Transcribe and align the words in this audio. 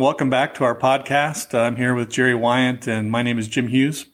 Welcome 0.00 0.30
back 0.30 0.54
to 0.54 0.64
our 0.64 0.74
podcast. 0.74 1.52
I'm 1.52 1.76
here 1.76 1.94
with 1.94 2.08
Jerry 2.08 2.34
Wyant, 2.34 2.86
and 2.86 3.10
my 3.10 3.22
name 3.22 3.38
is 3.38 3.48
Jim 3.48 3.68
Hughes. 3.68 4.06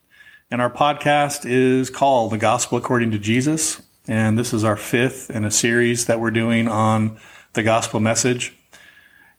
And 0.50 0.60
our 0.60 0.68
podcast 0.68 1.48
is 1.48 1.90
called 1.90 2.32
The 2.32 2.38
Gospel 2.38 2.76
According 2.76 3.12
to 3.12 3.20
Jesus. 3.20 3.80
And 4.08 4.36
this 4.36 4.52
is 4.52 4.64
our 4.64 4.76
fifth 4.76 5.30
in 5.30 5.44
a 5.44 5.50
series 5.52 6.06
that 6.06 6.18
we're 6.18 6.32
doing 6.32 6.66
on 6.66 7.18
the 7.52 7.62
gospel 7.62 8.00
message. 8.00 8.52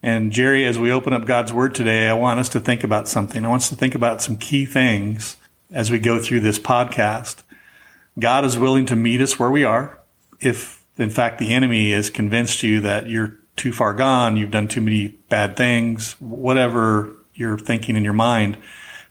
And 0.01 0.31
Jerry, 0.31 0.65
as 0.65 0.79
we 0.79 0.89
open 0.89 1.11
up 1.11 1.25
God's 1.25 1.51
Word 1.51 1.75
today, 1.75 2.07
I 2.07 2.13
want 2.13 2.39
us 2.39 2.47
to 2.49 2.61
think 2.61 2.81
about 2.81 3.09
something. 3.09 3.43
I 3.43 3.49
want 3.49 3.63
us 3.63 3.69
to 3.69 3.75
think 3.75 3.93
about 3.93 4.21
some 4.21 4.37
key 4.37 4.65
things 4.65 5.35
as 5.69 5.91
we 5.91 5.99
go 5.99 6.17
through 6.17 6.39
this 6.39 6.59
podcast. 6.59 7.43
God 8.17 8.45
is 8.45 8.57
willing 8.57 8.85
to 8.85 8.95
meet 8.95 9.19
us 9.19 9.37
where 9.37 9.51
we 9.51 9.65
are. 9.65 9.99
If, 10.39 10.81
in 10.95 11.09
fact, 11.09 11.39
the 11.39 11.53
enemy 11.53 11.91
has 11.91 12.09
convinced 12.09 12.63
you 12.63 12.79
that 12.79 13.09
you're 13.09 13.37
too 13.57 13.73
far 13.73 13.93
gone, 13.93 14.37
you've 14.37 14.51
done 14.51 14.67
too 14.67 14.81
many 14.81 15.09
bad 15.29 15.57
things, 15.57 16.13
whatever 16.19 17.13
you're 17.33 17.57
thinking 17.57 17.95
in 17.95 18.03
your 18.03 18.13
mind, 18.13 18.57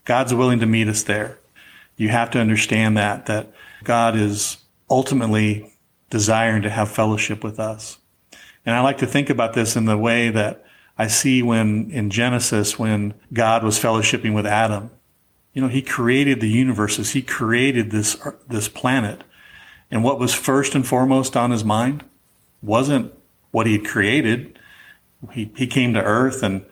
God's 0.05 0.33
willing 0.33 0.61
to 0.61 0.67
meet 0.67 0.89
us 0.89 1.03
there. 1.03 1.39
You 1.97 2.09
have 2.09 2.31
to 2.31 2.41
understand 2.41 2.97
that, 2.97 3.27
that 3.27 3.53
God 3.85 4.17
is 4.17 4.59
ultimately 4.89 5.75
desiring 6.11 6.63
to 6.63 6.71
have 6.71 6.91
fellowship 6.91 7.43
with 7.43 7.59
us. 7.59 7.99
And 8.65 8.75
I 8.75 8.81
like 8.81 8.99
to 8.99 9.07
think 9.07 9.31
about 9.31 9.55
this 9.55 9.77
in 9.77 9.85
the 9.85 9.99
way 9.99 10.31
that 10.31 10.65
I 10.99 11.09
see 11.09 11.43
when 11.43 11.91
in 11.91 12.11
Genesis, 12.11 12.79
when 12.79 13.15
God 13.33 13.63
was 13.63 13.79
fellowshipping 13.79 14.35
with 14.35 14.47
Adam. 14.47 14.91
You 15.53 15.63
know, 15.63 15.69
he 15.69 15.83
created 15.83 16.41
the 16.41 16.49
universes. 16.49 17.11
He 17.11 17.23
created 17.23 17.91
this, 17.91 18.17
this 18.49 18.69
planet. 18.69 19.25
And 19.91 20.05
what 20.05 20.19
was 20.19 20.35
first 20.35 20.75
and 20.75 20.87
foremost 20.87 21.37
on 21.37 21.51
his 21.51 21.65
mind 21.65 22.05
wasn't 22.61 23.13
what 23.57 23.67
he'd 23.67 23.87
created. 23.87 24.59
He, 25.33 25.51
he 25.57 25.67
came 25.67 25.95
to 25.95 26.03
earth 26.03 26.43
and 26.43 26.63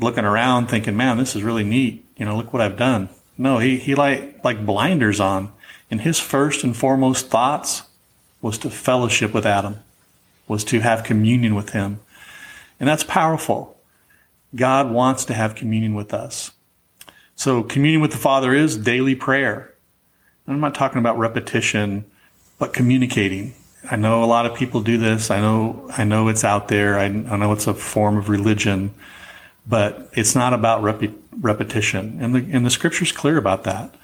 looking 0.00 0.24
around 0.24 0.66
thinking, 0.66 0.96
man, 0.96 1.16
this 1.16 1.36
is 1.36 1.44
really 1.44 1.62
neat. 1.62 2.04
You 2.16 2.24
know, 2.24 2.36
look 2.36 2.52
what 2.52 2.60
I've 2.60 2.76
done. 2.76 3.08
No, 3.38 3.58
he, 3.58 3.76
he 3.76 3.94
like, 3.94 4.42
like 4.42 4.66
blinders 4.66 5.20
on. 5.20 5.52
And 5.92 6.00
his 6.00 6.18
first 6.18 6.64
and 6.64 6.76
foremost 6.76 7.28
thoughts 7.28 7.84
was 8.42 8.58
to 8.58 8.68
fellowship 8.68 9.32
with 9.32 9.46
Adam, 9.46 9.78
was 10.48 10.64
to 10.64 10.80
have 10.80 11.04
communion 11.04 11.54
with 11.54 11.70
him. 11.70 12.00
And 12.80 12.88
that's 12.88 13.04
powerful. 13.04 13.78
God 14.56 14.90
wants 14.90 15.24
to 15.26 15.34
have 15.34 15.54
communion 15.54 15.94
with 15.94 16.12
us. 16.12 16.50
So 17.36 17.62
communion 17.62 18.02
with 18.02 18.10
the 18.10 18.18
Father 18.18 18.52
is 18.52 18.76
daily 18.76 19.14
prayer. 19.14 19.72
I'm 20.48 20.58
not 20.58 20.74
talking 20.74 20.98
about 20.98 21.16
repetition, 21.16 22.06
but 22.58 22.72
communicating. 22.72 23.54
I 23.90 23.96
know 23.96 24.24
a 24.24 24.26
lot 24.26 24.46
of 24.46 24.54
people 24.54 24.80
do 24.80 24.98
this. 24.98 25.30
I 25.30 25.40
know, 25.40 25.90
I 25.96 26.04
know 26.04 26.28
it's 26.28 26.44
out 26.44 26.68
there. 26.68 26.98
I, 26.98 27.04
I 27.04 27.36
know 27.36 27.52
it's 27.52 27.66
a 27.66 27.74
form 27.74 28.16
of 28.16 28.28
religion, 28.28 28.94
but 29.66 30.10
it's 30.12 30.34
not 30.34 30.54
about 30.54 30.82
rep- 30.82 31.12
repetition. 31.40 32.18
And 32.20 32.34
the, 32.34 32.56
and 32.56 32.64
the 32.64 32.70
scripture's 32.70 33.12
clear 33.12 33.36
about 33.36 33.64
that. 33.64 33.94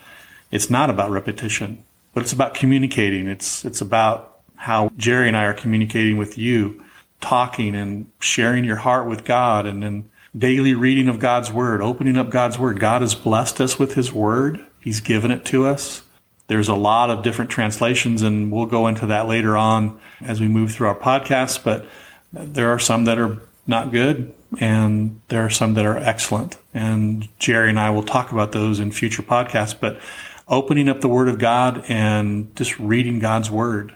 It's 0.51 0.69
not 0.69 0.91
about 0.91 1.11
repetition, 1.11 1.85
but 2.13 2.23
it's 2.23 2.33
about 2.33 2.55
communicating. 2.55 3.27
It's, 3.27 3.65
it's 3.65 3.81
about 3.81 4.41
how 4.57 4.91
Jerry 4.97 5.29
and 5.29 5.37
I 5.37 5.45
are 5.45 5.55
communicating 5.55 6.19
with 6.19 6.37
you, 6.37 6.85
talking 7.21 7.75
and 7.75 8.11
sharing 8.19 8.65
your 8.65 8.77
heart 8.77 9.09
with 9.09 9.25
God 9.25 9.65
and 9.67 9.83
then 9.83 10.11
daily 10.37 10.75
reading 10.75 11.09
of 11.09 11.19
God's 11.19 11.51
word, 11.51 11.81
opening 11.81 12.17
up 12.17 12.31
God's 12.31 12.59
word. 12.59 12.79
God 12.79 13.01
has 13.03 13.15
blessed 13.15 13.61
us 13.61 13.79
with 13.79 13.95
his 13.95 14.13
word. 14.13 14.65
He's 14.81 15.01
given 15.01 15.31
it 15.31 15.45
to 15.47 15.67
us. 15.67 16.03
There's 16.51 16.69
a 16.69 16.75
lot 16.75 17.11
of 17.11 17.23
different 17.23 17.49
translations, 17.49 18.23
and 18.23 18.51
we'll 18.51 18.67
go 18.67 18.89
into 18.89 19.07
that 19.07 19.29
later 19.29 19.57
on 19.57 20.01
as 20.21 20.41
we 20.41 20.49
move 20.49 20.73
through 20.73 20.89
our 20.89 20.99
podcast. 20.99 21.63
But 21.63 21.87
there 22.33 22.73
are 22.73 22.79
some 22.81 23.05
that 23.05 23.21
are 23.21 23.41
not 23.69 23.93
good, 23.93 24.35
and 24.59 25.21
there 25.29 25.45
are 25.45 25.51
some 25.51 25.75
that 25.75 25.87
are 25.87 25.97
excellent. 25.97 26.57
And 26.75 27.29
Jerry 27.39 27.69
and 27.69 27.79
I 27.79 27.91
will 27.91 28.03
talk 28.03 28.33
about 28.33 28.51
those 28.51 28.81
in 28.81 28.91
future 28.91 29.23
podcasts. 29.23 29.79
But 29.79 30.01
opening 30.49 30.89
up 30.89 31.03
the 31.03 31.09
Word 31.09 31.29
of 31.29 31.39
God 31.39 31.85
and 31.87 32.53
just 32.57 32.77
reading 32.81 33.21
God's 33.21 33.49
Word. 33.49 33.95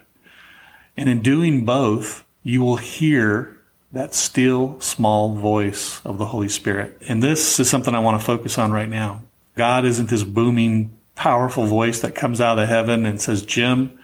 And 0.96 1.08
in 1.08 1.22
doing 1.22 1.64
both, 1.64 2.24
you 2.44 2.62
will 2.62 2.76
hear 2.76 3.58
that 3.90 4.14
still 4.14 4.78
small 4.78 5.34
voice 5.34 6.00
of 6.04 6.18
the 6.18 6.26
Holy 6.26 6.48
Spirit. 6.48 7.02
And 7.08 7.20
this 7.20 7.58
is 7.58 7.68
something 7.68 7.96
I 7.96 7.98
want 7.98 8.20
to 8.20 8.24
focus 8.24 8.58
on 8.58 8.70
right 8.70 8.88
now. 8.88 9.22
God 9.56 9.84
isn't 9.84 10.08
this 10.08 10.22
booming 10.22 10.96
powerful 11.14 11.66
voice 11.66 12.00
that 12.00 12.14
comes 12.14 12.40
out 12.40 12.58
of 12.58 12.68
heaven 12.68 13.06
and 13.06 13.20
says, 13.20 13.44
Jim, 13.44 13.98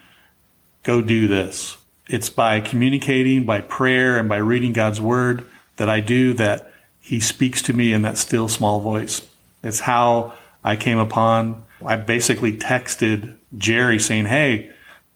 go 0.82 1.00
do 1.02 1.28
this. 1.28 1.76
It's 2.08 2.30
by 2.30 2.60
communicating, 2.60 3.44
by 3.44 3.60
prayer, 3.60 4.18
and 4.18 4.28
by 4.28 4.38
reading 4.38 4.72
God's 4.72 5.00
word 5.00 5.46
that 5.76 5.88
I 5.88 6.00
do 6.00 6.34
that 6.34 6.72
he 7.00 7.20
speaks 7.20 7.62
to 7.62 7.72
me 7.72 7.92
in 7.92 8.02
that 8.02 8.18
still 8.18 8.48
small 8.48 8.80
voice. 8.80 9.26
It's 9.62 9.80
how 9.80 10.34
I 10.62 10.76
came 10.76 10.98
upon, 10.98 11.64
I 11.84 11.96
basically 11.96 12.56
texted 12.56 13.36
Jerry 13.56 13.98
saying, 13.98 14.26
Hey, 14.26 14.70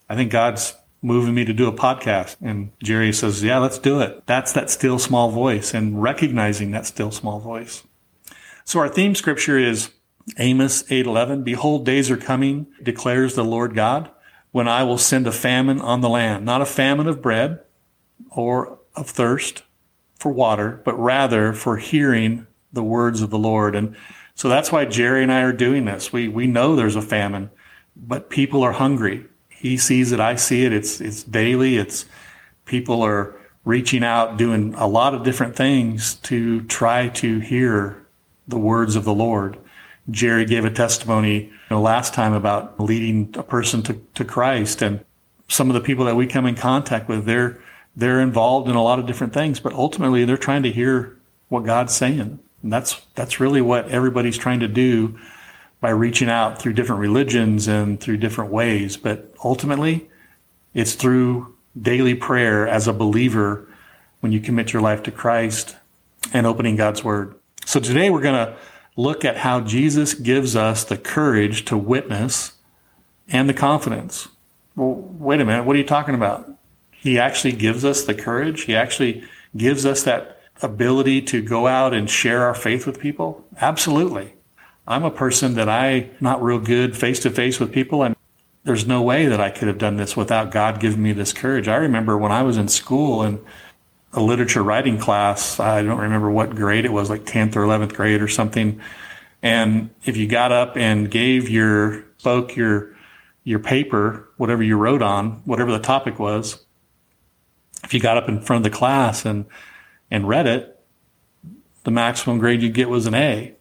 I 0.09 0.17
think 0.17 0.33
God's 0.33 0.75
moving 1.03 1.35
me 1.35 1.45
to 1.45 1.53
do 1.53 1.69
a 1.69 1.73
podcast. 1.73 2.37
And 2.41 2.73
Jerry 2.83 3.13
says, 3.13 3.45
Yeah, 3.45 3.59
let's 3.59 3.79
do 3.79 4.01
it. 4.01 4.27
That's 4.27 4.53
that 4.53 4.71
still 4.71 4.99
small 4.99 5.31
voice 5.31 5.75
and 5.75 6.03
recognizing 6.03 6.71
that 6.71 6.87
still 6.87 7.11
small 7.11 7.41
voice. 7.41 7.83
So 8.65 8.81
our 8.81 8.89
theme 8.89 9.15
scripture 9.15 9.59
is 9.59 9.91
Amos 10.39 10.83
8:11 10.85 11.45
Behold 11.45 11.85
days 11.85 12.11
are 12.11 12.17
coming 12.17 12.67
declares 12.83 13.35
the 13.35 13.45
Lord 13.45 13.75
God 13.75 14.11
when 14.53 14.69
I 14.69 14.83
will 14.83 14.99
send 14.99 15.27
a 15.27 15.33
famine 15.33 15.81
on 15.81 16.01
the 16.01 16.09
land 16.09 16.45
not 16.45 16.63
a 16.63 16.67
famine 16.67 17.07
of 17.07 17.21
bread 17.21 17.61
or 18.31 18.79
of 18.97 19.11
thirst 19.11 19.65
for 20.15 20.33
water 20.33 20.81
but 20.85 20.99
rather 20.99 21.53
for 21.53 21.77
hearing 21.77 22.47
the 22.73 22.83
words 22.83 23.21
of 23.21 23.31
the 23.31 23.39
Lord. 23.39 23.77
And 23.77 23.95
so 24.35 24.49
that's 24.49 24.73
why 24.73 24.85
Jerry 24.87 25.23
and 25.23 25.31
I 25.31 25.43
are 25.43 25.53
doing 25.53 25.85
this. 25.85 26.13
We 26.13 26.29
we 26.29 26.47
know 26.47 26.75
there's 26.75 26.97
a 26.97 27.03
famine 27.03 27.51
but 27.95 28.31
people 28.31 28.63
are 28.63 28.73
hungry. 28.73 29.27
He 29.51 29.77
sees 29.77 30.11
it 30.11 30.21
I 30.21 30.37
see 30.37 30.65
it. 30.65 30.73
It's 30.73 31.03
it's 31.03 31.23
daily. 31.23 31.77
It's 31.77 32.07
people 32.65 33.03
are 33.03 33.37
reaching 33.65 34.03
out 34.03 34.39
doing 34.39 34.75
a 34.77 34.87
lot 34.87 35.15
of 35.15 35.23
different 35.23 35.55
things 35.55 36.15
to 36.15 36.63
try 36.63 37.09
to 37.09 37.41
hear 37.41 38.07
the 38.49 38.59
words 38.59 38.97
of 38.97 39.05
the 39.05 39.15
Lord 39.15 39.59
Jerry 40.11 40.45
gave 40.45 40.65
a 40.65 40.71
testimony 40.71 41.45
you 41.45 41.53
know, 41.71 41.81
last 41.81 42.15
time 42.15 42.33
about 42.33 42.79
leading 42.79 43.35
a 43.39 43.43
person 43.43 43.83
to, 43.85 43.95
to 44.15 44.25
Christ 44.25 44.83
and 44.83 45.05
some 45.49 45.71
of 45.71 45.75
the 45.75 45.81
people 45.81 46.05
that 46.07 46.17
we 46.17 46.27
come 46.27 46.47
in 46.47 46.55
contact 46.55 47.09
with, 47.09 47.25
they're, 47.25 47.61
they're 47.97 48.21
involved 48.21 48.69
in 48.69 48.77
a 48.77 48.83
lot 48.83 48.99
of 48.99 49.07
different 49.07 49.33
things, 49.33 49.61
but 49.61 49.73
ultimately 49.73 50.25
they're 50.25 50.37
trying 50.37 50.63
to 50.63 50.73
hear 50.73 51.17
what 51.49 51.65
God's 51.65 51.95
saying. 51.95 52.41
And 52.63 52.73
that's, 52.73 53.01
that's 53.15 53.41
really 53.41 53.61
what 53.61 53.89
everybody's 53.89 54.39
trying 54.39 54.61
to 54.61 54.69
do 54.69 55.19
by 55.81 55.91
reaching 55.91 56.31
out 56.31 56.59
through 56.59 56.73
different 56.73 57.01
religions 57.01 57.69
and 57.69 58.01
through 58.01 58.17
different 58.17 58.51
ways. 58.51 58.97
But 58.97 59.35
ultimately 59.45 60.09
it's 60.73 60.95
through 60.95 61.55
daily 61.81 62.15
prayer 62.15 62.67
as 62.67 62.89
a 62.89 62.93
believer 62.93 63.69
when 64.21 64.33
you 64.33 64.41
commit 64.41 64.73
your 64.73 64.81
life 64.81 65.03
to 65.03 65.11
Christ 65.11 65.77
and 66.33 66.47
opening 66.47 66.77
God's 66.77 67.05
word. 67.05 67.35
So 67.67 67.81
today 67.81 68.11
we're 68.11 68.23
going 68.23 68.47
to 68.47 68.57
look 68.97 69.25
at 69.25 69.39
how 69.39 69.61
Jesus 69.61 70.15
gives 70.15 70.55
us 70.55 70.85
the 70.85 70.97
courage 70.97 71.65
to 71.67 71.77
witness 71.77 72.53
and 73.29 73.49
the 73.49 73.55
confidence. 73.55 74.29
Well, 74.77 74.95
wait 74.95 75.41
a 75.41 75.45
minute. 75.45 75.65
What 75.65 75.77
are 75.77 75.79
you 75.79 75.87
talking 75.87 76.15
about? 76.15 76.51
He 76.91 77.19
actually 77.19 77.53
gives 77.53 77.85
us 77.85 78.05
the 78.05 78.15
courage. 78.15 78.63
He 78.63 78.75
actually 78.75 79.25
gives 79.57 79.85
us 79.85 80.03
that 80.05 80.41
ability 80.63 81.23
to 81.23 81.43
go 81.43 81.67
out 81.67 81.93
and 81.93 82.09
share 82.09 82.43
our 82.43 82.55
faith 82.55 82.87
with 82.87 83.01
people. 83.01 83.45
Absolutely. 83.61 84.35
I'm 84.87 85.05
a 85.05 85.11
person 85.11 85.55
that 85.55 85.69
I 85.69 86.11
not 86.21 86.43
real 86.43 86.59
good 86.59 86.97
face 86.97 87.21
to 87.21 87.31
face 87.31 87.59
with 87.59 87.73
people 87.73 88.03
and 88.03 88.15
there's 88.65 88.87
no 88.87 89.03
way 89.03 89.27
that 89.27 89.41
I 89.41 89.51
could 89.51 89.69
have 89.69 89.79
done 89.79 89.99
this 89.99 90.17
without 90.17 90.51
God 90.51 90.81
giving 90.81 91.03
me 91.03 91.13
this 91.13 91.35
courage. 91.35 91.69
I 91.69 91.77
remember 91.77 92.17
when 92.17 92.33
I 92.33 92.43
was 92.43 92.57
in 92.57 92.69
school 92.69 93.21
and 93.21 93.45
a 94.15 94.21
literature 94.21 94.63
writing 94.63 94.99
class. 94.99 95.59
I 95.59 95.83
don't 95.83 96.01
remember 96.01 96.31
what 96.31 96.55
grade 96.55 96.85
it 96.85 96.93
was, 96.93 97.11
like 97.11 97.25
10th 97.25 97.57
or 97.57 97.61
11th 97.61 97.95
grade 97.95 98.23
or 98.23 98.29
something. 98.29 98.81
And 99.43 99.91
if 100.05 100.17
you 100.17 100.27
got 100.27 100.53
up 100.53 100.77
and 100.77 101.11
gave 101.11 101.49
your, 101.51 102.05
spoke 102.19 102.57
your, 102.57 102.95
your 103.43 103.59
paper, 103.59 104.29
whatever 104.37 104.63
you 104.63 104.77
wrote 104.77 105.03
on, 105.03 105.43
whatever 105.45 105.73
the 105.73 105.81
topic 105.81 106.19
was, 106.19 106.65
if 107.83 107.93
you 107.93 108.01
got 108.01 108.17
up 108.17 108.29
in 108.29 108.41
front 108.41 108.65
of 108.65 108.73
the 108.73 108.77
class 108.77 109.27
and, 109.27 109.45
and 110.11 110.29
read 110.29 110.47
it, 110.47 110.81
the 111.83 111.91
maximum 111.91 112.39
grade 112.39 112.63
you'd 112.63 112.73
get 112.73 112.89
was 112.89 113.07
an 113.07 113.15
A. 113.15 113.55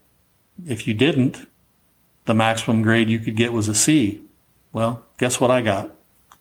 If 0.65 0.87
you 0.87 0.93
didn't, 0.93 1.47
the 2.25 2.33
maximum 2.33 2.81
grade 2.81 3.09
you 3.09 3.19
could 3.19 3.35
get 3.35 3.51
was 3.51 3.67
a 3.67 3.75
C. 3.75 4.21
Well, 4.71 5.03
guess 5.17 5.41
what 5.41 5.51
I 5.51 5.61
got? 5.61 5.93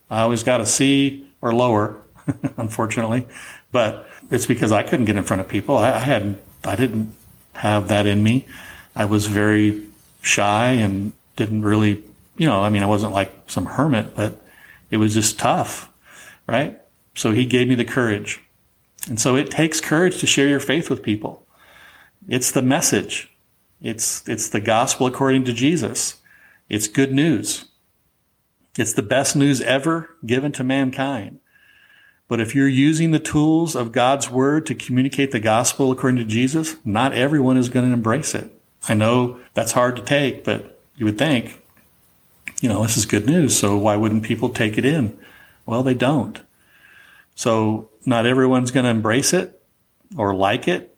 I 0.09 0.21
always 0.21 0.43
got 0.43 0.61
a 0.61 0.67
C 0.67 1.29
or 1.41 1.53
lower, 1.53 2.01
unfortunately. 2.57 3.27
But 3.73 4.09
it's 4.31 4.47
because 4.47 4.71
I 4.71 4.83
couldn't 4.83 5.07
get 5.07 5.17
in 5.17 5.25
front 5.25 5.41
of 5.41 5.49
people. 5.49 5.77
I, 5.77 5.93
I 5.93 5.99
hadn't, 5.99 6.39
I 6.65 6.77
didn't 6.77 7.15
have 7.55 7.89
that 7.89 8.07
in 8.07 8.23
me. 8.23 8.47
I 8.95 9.07
was 9.07 9.27
very 9.27 9.87
shy 10.21 10.73
and 10.73 11.13
didn't 11.37 11.63
really, 11.63 12.03
you 12.37 12.47
know, 12.47 12.63
I 12.63 12.69
mean, 12.69 12.83
I 12.83 12.87
wasn't 12.87 13.13
like 13.13 13.33
some 13.47 13.67
hermit, 13.67 14.15
but 14.15 14.41
it 14.91 14.99
was 14.99 15.15
just 15.15 15.39
tough, 15.39 15.91
right? 16.47 16.79
So 17.15 17.33
he 17.33 17.47
gave 17.47 17.69
me 17.69 17.75
the 17.75 17.85
courage. 17.85 18.41
And 19.09 19.21
so 19.21 19.35
it 19.37 19.51
takes 19.51 19.81
courage 19.81 20.21
to 20.21 20.27
share 20.27 20.49
your 20.49 20.61
faith 20.61 20.89
with 20.89 21.03
people. 21.03 21.47
It's 22.29 22.53
the 22.53 22.63
message. 22.63 23.31
It's, 23.81 24.27
it's 24.29 24.49
the 24.49 24.61
gospel 24.61 25.07
according 25.07 25.45
to 25.45 25.53
Jesus. 25.53 26.17
It's 26.69 26.87
good 26.87 27.13
news. 27.13 27.67
It's 28.79 28.93
the 28.93 29.03
best 29.03 29.35
news 29.35 29.61
ever 29.61 30.17
given 30.25 30.53
to 30.53 30.65
mankind. 30.65 31.41
But 32.33 32.41
if 32.41 32.55
you're 32.55 32.67
using 32.67 33.11
the 33.11 33.19
tools 33.19 33.77
of 33.77 33.93
God's 33.93 34.31
word 34.31 34.65
to 34.65 34.75
communicate 34.75 35.33
the 35.33 35.39
gospel 35.39 35.93
according 35.93 36.17
to 36.17 36.25
Jesus, 36.25 36.77
not 36.83 37.13
everyone 37.13 37.59
is 37.59 37.69
going 37.69 37.87
to 37.87 37.93
embrace 37.93 38.35
it. 38.35 38.51
I 38.89 38.95
know 38.95 39.39
that's 39.53 39.73
hard 39.73 39.97
to 39.97 40.03
take, 40.03 40.43
but 40.43 40.81
you 40.97 41.05
would 41.05 41.19
think, 41.19 41.63
you 42.63 42.71
know, 42.71 42.81
this 42.85 42.97
is 42.97 43.05
good 43.05 43.27
news. 43.27 43.55
So 43.55 43.77
why 43.77 43.97
wouldn't 43.97 44.23
people 44.23 44.49
take 44.49 44.79
it 44.79 44.87
in? 44.87 45.15
Well, 45.67 45.83
they 45.83 45.93
don't. 45.93 46.41
So 47.35 47.91
not 48.07 48.25
everyone's 48.25 48.71
going 48.71 48.85
to 48.85 48.91
embrace 48.91 49.35
it 49.35 49.61
or 50.17 50.35
like 50.35 50.67
it, 50.67 50.97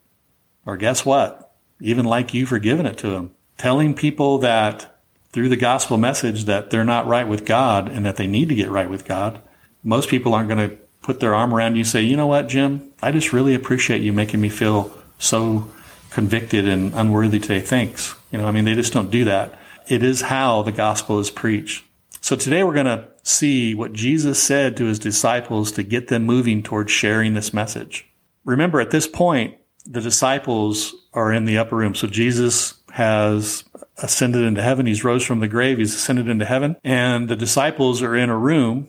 or 0.65 0.77
guess 0.77 1.05
what? 1.05 1.53
Even 1.81 2.05
like 2.05 2.33
you 2.33 2.45
for 2.45 2.59
giving 2.59 2.85
it 2.85 2.97
to 2.99 3.09
them. 3.09 3.31
Telling 3.57 3.93
people 3.93 4.37
that 4.37 5.01
through 5.33 5.49
the 5.49 5.57
gospel 5.57 5.97
message 5.97 6.45
that 6.45 6.69
they're 6.69 6.85
not 6.85 7.07
right 7.07 7.27
with 7.27 7.43
God 7.43 7.89
and 7.89 8.05
that 8.05 8.15
they 8.15 8.25
need 8.25 8.47
to 8.47 8.55
get 8.55 8.69
right 8.69 8.89
with 8.89 9.03
God. 9.03 9.41
Most 9.83 10.07
people 10.07 10.33
aren't 10.33 10.47
going 10.47 10.69
to 10.69 10.77
put 11.05 11.19
their 11.19 11.35
arm 11.35 11.53
around 11.53 11.75
you 11.75 11.81
and 11.81 11.87
say, 11.87 12.01
you 12.01 12.17
know 12.17 12.25
what, 12.25 12.47
Jim, 12.47 12.91
I 12.99 13.11
just 13.11 13.31
really 13.31 13.53
appreciate 13.53 14.01
you 14.01 14.11
making 14.11 14.41
me 14.41 14.49
feel 14.49 14.91
so 15.19 15.69
convicted 16.09 16.67
and 16.67 16.95
unworthy 16.95 17.39
today. 17.39 17.59
Thanks. 17.59 18.15
You 18.31 18.39
know, 18.39 18.47
I 18.47 18.51
mean, 18.51 18.65
they 18.65 18.73
just 18.73 18.91
don't 18.91 19.11
do 19.11 19.23
that. 19.25 19.59
It 19.87 20.01
is 20.01 20.21
how 20.21 20.63
the 20.63 20.71
gospel 20.71 21.19
is 21.19 21.29
preached. 21.29 21.85
So 22.21 22.35
today 22.35 22.63
we're 22.63 22.73
going 22.73 22.87
to 22.87 23.07
see 23.21 23.75
what 23.75 23.93
Jesus 23.93 24.41
said 24.41 24.75
to 24.77 24.85
his 24.85 24.97
disciples 24.97 25.71
to 25.73 25.83
get 25.83 26.07
them 26.07 26.23
moving 26.23 26.63
towards 26.63 26.91
sharing 26.91 27.35
this 27.35 27.53
message. 27.53 28.07
Remember, 28.43 28.81
at 28.81 28.89
this 28.89 29.07
point, 29.07 29.57
the 29.85 30.01
disciples 30.01 30.95
are 31.13 31.31
in 31.31 31.45
the 31.45 31.59
upper 31.59 31.75
room. 31.75 31.93
So 31.93 32.07
Jesus 32.07 32.73
has 32.93 33.63
ascended 33.97 34.41
into 34.41 34.63
heaven. 34.63 34.87
He's 34.87 35.03
rose 35.03 35.23
from 35.23 35.39
the 35.39 35.47
grave. 35.47 35.77
He's 35.77 35.93
ascended 35.93 36.27
into 36.27 36.45
heaven. 36.45 36.77
And 36.83 37.29
the 37.29 37.35
disciples 37.35 38.01
are 38.01 38.15
in 38.15 38.31
a 38.31 38.37
room 38.37 38.87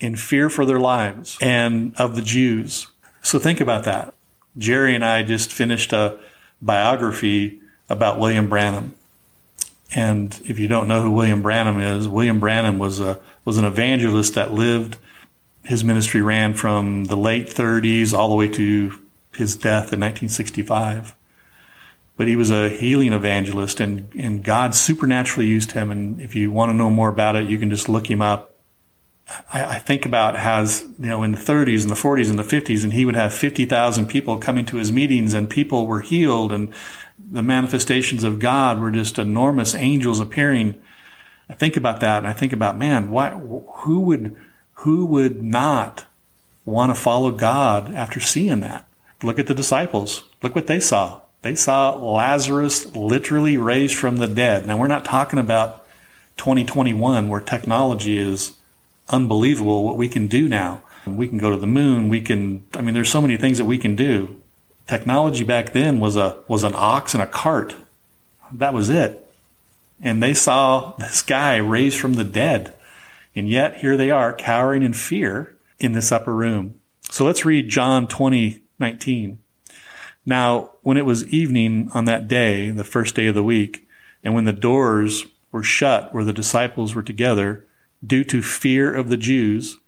in 0.00 0.16
fear 0.16 0.48
for 0.48 0.64
their 0.64 0.78
lives 0.78 1.36
and 1.40 1.94
of 1.96 2.14
the 2.14 2.22
Jews. 2.22 2.86
So 3.22 3.38
think 3.38 3.60
about 3.60 3.84
that. 3.84 4.14
Jerry 4.56 4.94
and 4.94 5.04
I 5.04 5.22
just 5.22 5.52
finished 5.52 5.92
a 5.92 6.18
biography 6.60 7.60
about 7.88 8.18
William 8.18 8.48
Branham. 8.48 8.94
And 9.94 10.38
if 10.44 10.58
you 10.58 10.68
don't 10.68 10.88
know 10.88 11.02
who 11.02 11.10
William 11.10 11.42
Branham 11.42 11.80
is, 11.80 12.08
William 12.08 12.40
Branham 12.40 12.78
was 12.78 13.00
a 13.00 13.20
was 13.44 13.56
an 13.56 13.64
evangelist 13.64 14.34
that 14.34 14.52
lived. 14.52 14.98
His 15.64 15.82
ministry 15.82 16.20
ran 16.20 16.54
from 16.54 17.06
the 17.06 17.16
late 17.16 17.46
30s 17.46 18.12
all 18.12 18.28
the 18.28 18.34
way 18.34 18.48
to 18.48 18.98
his 19.34 19.56
death 19.56 19.92
in 19.92 20.00
1965. 20.00 21.14
But 22.16 22.26
he 22.26 22.36
was 22.36 22.50
a 22.50 22.68
healing 22.68 23.12
evangelist, 23.12 23.80
and 23.80 24.12
and 24.14 24.42
God 24.42 24.74
supernaturally 24.74 25.48
used 25.48 25.72
him. 25.72 25.90
And 25.90 26.20
if 26.20 26.34
you 26.34 26.50
want 26.50 26.70
to 26.70 26.74
know 26.74 26.90
more 26.90 27.08
about 27.08 27.36
it, 27.36 27.48
you 27.48 27.58
can 27.58 27.70
just 27.70 27.88
look 27.88 28.10
him 28.10 28.20
up. 28.20 28.54
I, 29.52 29.64
I 29.64 29.78
think 29.78 30.06
about 30.06 30.36
has 30.36 30.82
you 30.98 31.06
know 31.06 31.22
in 31.22 31.32
the 31.32 31.38
30s 31.38 31.82
and 31.82 31.90
the 31.90 31.94
40s 31.94 32.30
and 32.30 32.38
the 32.38 32.42
50s, 32.42 32.84
and 32.84 32.92
he 32.92 33.04
would 33.04 33.16
have 33.16 33.34
50,000 33.34 34.06
people 34.06 34.38
coming 34.38 34.64
to 34.66 34.76
his 34.76 34.90
meetings, 34.90 35.34
and 35.34 35.50
people 35.50 35.86
were 35.86 36.00
healed, 36.00 36.52
and 36.52 36.72
the 37.30 37.42
manifestations 37.42 38.24
of 38.24 38.38
God 38.38 38.80
were 38.80 38.90
just 38.90 39.18
enormous 39.18 39.74
angels 39.74 40.20
appearing. 40.20 40.80
I 41.48 41.54
think 41.54 41.76
about 41.76 42.00
that 42.00 42.18
and 42.18 42.26
I 42.26 42.32
think 42.32 42.52
about, 42.52 42.78
man, 42.78 43.10
why, 43.10 43.30
who 43.30 44.00
would, 44.00 44.36
who 44.74 45.06
would 45.06 45.42
not 45.42 46.06
want 46.64 46.94
to 46.94 47.00
follow 47.00 47.30
God 47.30 47.94
after 47.94 48.20
seeing 48.20 48.60
that? 48.60 48.86
Look 49.22 49.38
at 49.38 49.46
the 49.46 49.54
disciples. 49.54 50.24
Look 50.42 50.54
what 50.54 50.66
they 50.66 50.80
saw. 50.80 51.22
They 51.42 51.54
saw 51.54 51.94
Lazarus 51.94 52.94
literally 52.94 53.56
raised 53.56 53.94
from 53.94 54.16
the 54.16 54.26
dead. 54.26 54.66
Now 54.66 54.76
we're 54.76 54.88
not 54.88 55.04
talking 55.04 55.38
about 55.38 55.86
2021 56.36 57.28
where 57.28 57.40
technology 57.40 58.18
is 58.18 58.52
unbelievable 59.08 59.84
what 59.84 59.96
we 59.96 60.08
can 60.08 60.26
do 60.26 60.48
now. 60.48 60.82
We 61.06 61.28
can 61.28 61.38
go 61.38 61.50
to 61.50 61.56
the 61.56 61.66
moon. 61.66 62.08
We 62.08 62.20
can, 62.20 62.66
I 62.74 62.82
mean, 62.82 62.94
there's 62.94 63.10
so 63.10 63.22
many 63.22 63.36
things 63.36 63.58
that 63.58 63.64
we 63.64 63.78
can 63.78 63.96
do 63.96 64.38
technology 64.88 65.44
back 65.44 65.72
then 65.72 66.00
was 66.00 66.16
a 66.16 66.42
was 66.48 66.64
an 66.64 66.72
ox 66.74 67.14
and 67.14 67.22
a 67.22 67.26
cart. 67.26 67.76
That 68.50 68.74
was 68.74 68.88
it. 68.88 69.24
And 70.00 70.22
they 70.22 70.34
saw 70.34 70.94
this 70.98 71.22
guy 71.22 71.56
raised 71.56 71.98
from 71.98 72.14
the 72.14 72.24
dead. 72.24 72.74
And 73.36 73.48
yet 73.48 73.76
here 73.76 73.96
they 73.96 74.10
are 74.10 74.32
cowering 74.32 74.82
in 74.82 74.94
fear 74.94 75.56
in 75.78 75.92
this 75.92 76.10
upper 76.10 76.34
room. 76.34 76.80
So 77.10 77.24
let's 77.24 77.44
read 77.44 77.68
John 77.68 78.08
20, 78.08 78.62
19. 78.80 79.38
Now, 80.26 80.72
when 80.82 80.96
it 80.96 81.06
was 81.06 81.26
evening 81.28 81.90
on 81.94 82.04
that 82.06 82.26
day, 82.26 82.70
the 82.70 82.84
first 82.84 83.14
day 83.14 83.28
of 83.28 83.34
the 83.34 83.42
week, 83.42 83.86
and 84.24 84.34
when 84.34 84.44
the 84.44 84.52
doors 84.52 85.24
were 85.52 85.62
shut 85.62 86.12
where 86.12 86.24
the 86.24 86.32
disciples 86.32 86.94
were 86.94 87.02
together, 87.02 87.64
due 88.04 88.24
to 88.24 88.42
fear 88.42 88.94
of 88.94 89.08
the 89.08 89.16
Jews, 89.16 89.78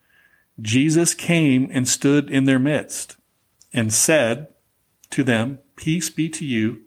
Jesus 0.61 1.15
came 1.15 1.69
and 1.73 1.89
stood 1.89 2.31
in 2.31 2.45
their 2.45 2.59
midst 2.59 3.17
and 3.73 3.93
said, 3.93 4.49
to 5.11 5.25
them, 5.25 5.59
Peace 5.77 6.09
be 6.09 6.29
to 6.31 6.45
you. 6.45 6.83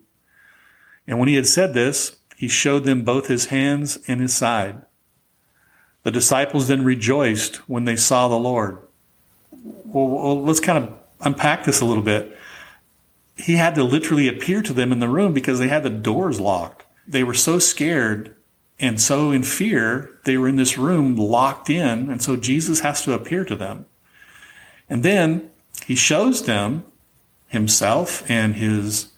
And 1.06 1.18
when 1.18 1.28
he 1.28 1.34
had 1.34 1.46
said 1.46 1.74
this, 1.74 2.16
he 2.36 2.48
showed 2.48 2.84
them 2.84 3.02
both 3.02 3.28
his 3.28 3.46
hands 3.46 3.98
and 4.08 4.20
his 4.20 4.34
side. 4.34 4.82
The 6.02 6.10
disciples 6.10 6.68
then 6.68 6.84
rejoiced 6.84 7.56
when 7.68 7.84
they 7.84 7.96
saw 7.96 8.28
the 8.28 8.36
Lord. 8.36 8.78
Well, 9.50 10.42
let's 10.42 10.60
kind 10.60 10.84
of 10.84 10.94
unpack 11.20 11.64
this 11.64 11.80
a 11.80 11.84
little 11.84 12.02
bit. 12.02 12.36
He 13.36 13.56
had 13.56 13.74
to 13.76 13.84
literally 13.84 14.28
appear 14.28 14.62
to 14.62 14.72
them 14.72 14.92
in 14.92 15.00
the 15.00 15.08
room 15.08 15.32
because 15.32 15.58
they 15.58 15.68
had 15.68 15.82
the 15.82 15.90
doors 15.90 16.40
locked. 16.40 16.84
They 17.06 17.24
were 17.24 17.34
so 17.34 17.58
scared 17.58 18.34
and 18.78 19.00
so 19.00 19.30
in 19.30 19.42
fear, 19.44 20.18
they 20.24 20.36
were 20.36 20.48
in 20.48 20.56
this 20.56 20.76
room 20.76 21.16
locked 21.16 21.70
in. 21.70 22.10
And 22.10 22.20
so 22.20 22.36
Jesus 22.36 22.80
has 22.80 23.02
to 23.02 23.12
appear 23.12 23.44
to 23.44 23.54
them. 23.54 23.86
And 24.88 25.02
then 25.02 25.50
he 25.86 25.94
shows 25.94 26.44
them 26.44 26.84
himself 27.48 28.28
and 28.28 28.56
his 28.56 29.12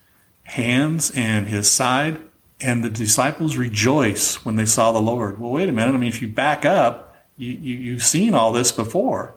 hands 0.44 1.10
and 1.14 1.48
his 1.48 1.70
side. 1.70 2.20
And 2.60 2.84
the 2.84 2.90
disciples 2.90 3.56
rejoice 3.56 4.44
when 4.44 4.56
they 4.56 4.66
saw 4.66 4.92
the 4.92 5.00
Lord. 5.00 5.38
Well, 5.38 5.50
wait 5.50 5.68
a 5.68 5.72
minute. 5.72 5.94
I 5.94 5.98
mean, 5.98 6.08
if 6.08 6.22
you 6.22 6.28
back 6.28 6.64
up, 6.64 7.16
you, 7.36 7.52
you, 7.52 7.76
you've 7.76 8.04
seen 8.04 8.34
all 8.34 8.52
this 8.52 8.72
before. 8.72 9.34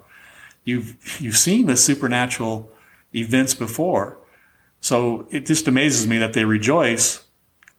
You've, 0.63 0.95
you've 1.19 1.37
seen 1.37 1.65
the 1.65 1.75
supernatural 1.75 2.71
events 3.15 3.53
before. 3.53 4.17
So 4.81 5.27
it 5.31 5.45
just 5.45 5.67
amazes 5.67 6.07
me 6.07 6.17
that 6.19 6.33
they 6.33 6.45
rejoice, 6.45 7.25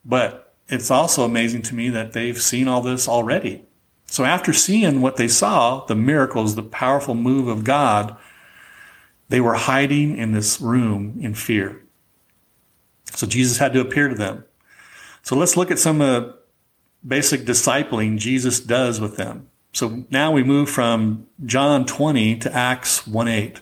but 0.04 0.49
it's 0.70 0.90
also 0.90 1.24
amazing 1.24 1.62
to 1.62 1.74
me 1.74 1.88
that 1.90 2.12
they've 2.12 2.40
seen 2.40 2.68
all 2.68 2.80
this 2.80 3.08
already. 3.08 3.64
So 4.06 4.24
after 4.24 4.52
seeing 4.52 5.00
what 5.00 5.16
they 5.16 5.28
saw, 5.28 5.84
the 5.86 5.94
miracles, 5.94 6.54
the 6.54 6.62
powerful 6.62 7.14
move 7.14 7.48
of 7.48 7.64
God, 7.64 8.16
they 9.28 9.40
were 9.40 9.54
hiding 9.54 10.16
in 10.16 10.32
this 10.32 10.60
room 10.60 11.18
in 11.20 11.34
fear. 11.34 11.82
So 13.14 13.26
Jesus 13.26 13.58
had 13.58 13.72
to 13.74 13.80
appear 13.80 14.08
to 14.08 14.14
them. 14.14 14.44
So 15.22 15.36
let's 15.36 15.56
look 15.56 15.70
at 15.70 15.78
some 15.78 16.00
uh, 16.00 16.32
basic 17.06 17.42
discipling 17.42 18.18
Jesus 18.18 18.60
does 18.60 19.00
with 19.00 19.16
them. 19.16 19.48
So 19.72 20.04
now 20.10 20.32
we 20.32 20.42
move 20.42 20.68
from 20.68 21.26
John 21.44 21.86
20 21.86 22.38
to 22.38 22.52
Acts 22.52 23.06
1 23.06 23.28
8. 23.28 23.60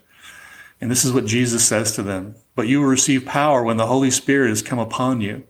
And 0.80 0.90
this 0.90 1.04
is 1.04 1.12
what 1.12 1.26
Jesus 1.26 1.66
says 1.66 1.94
to 1.96 2.02
them. 2.02 2.36
But 2.54 2.68
you 2.68 2.80
will 2.80 2.88
receive 2.88 3.26
power 3.26 3.62
when 3.62 3.76
the 3.76 3.86
Holy 3.86 4.10
Spirit 4.10 4.48
has 4.48 4.62
come 4.62 4.78
upon 4.78 5.20
you. 5.20 5.44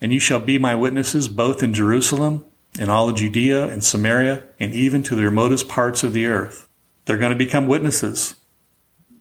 And 0.00 0.12
you 0.12 0.20
shall 0.20 0.40
be 0.40 0.58
my 0.58 0.74
witnesses 0.74 1.28
both 1.28 1.62
in 1.62 1.72
Jerusalem, 1.72 2.44
in 2.78 2.90
all 2.90 3.08
of 3.08 3.16
Judea 3.16 3.68
and 3.68 3.82
Samaria, 3.82 4.44
and 4.60 4.74
even 4.74 5.02
to 5.04 5.14
the 5.14 5.24
remotest 5.24 5.68
parts 5.68 6.02
of 6.02 6.12
the 6.12 6.26
earth. 6.26 6.68
They're 7.06 7.18
going 7.18 7.32
to 7.32 7.38
become 7.38 7.66
witnesses. 7.66 8.34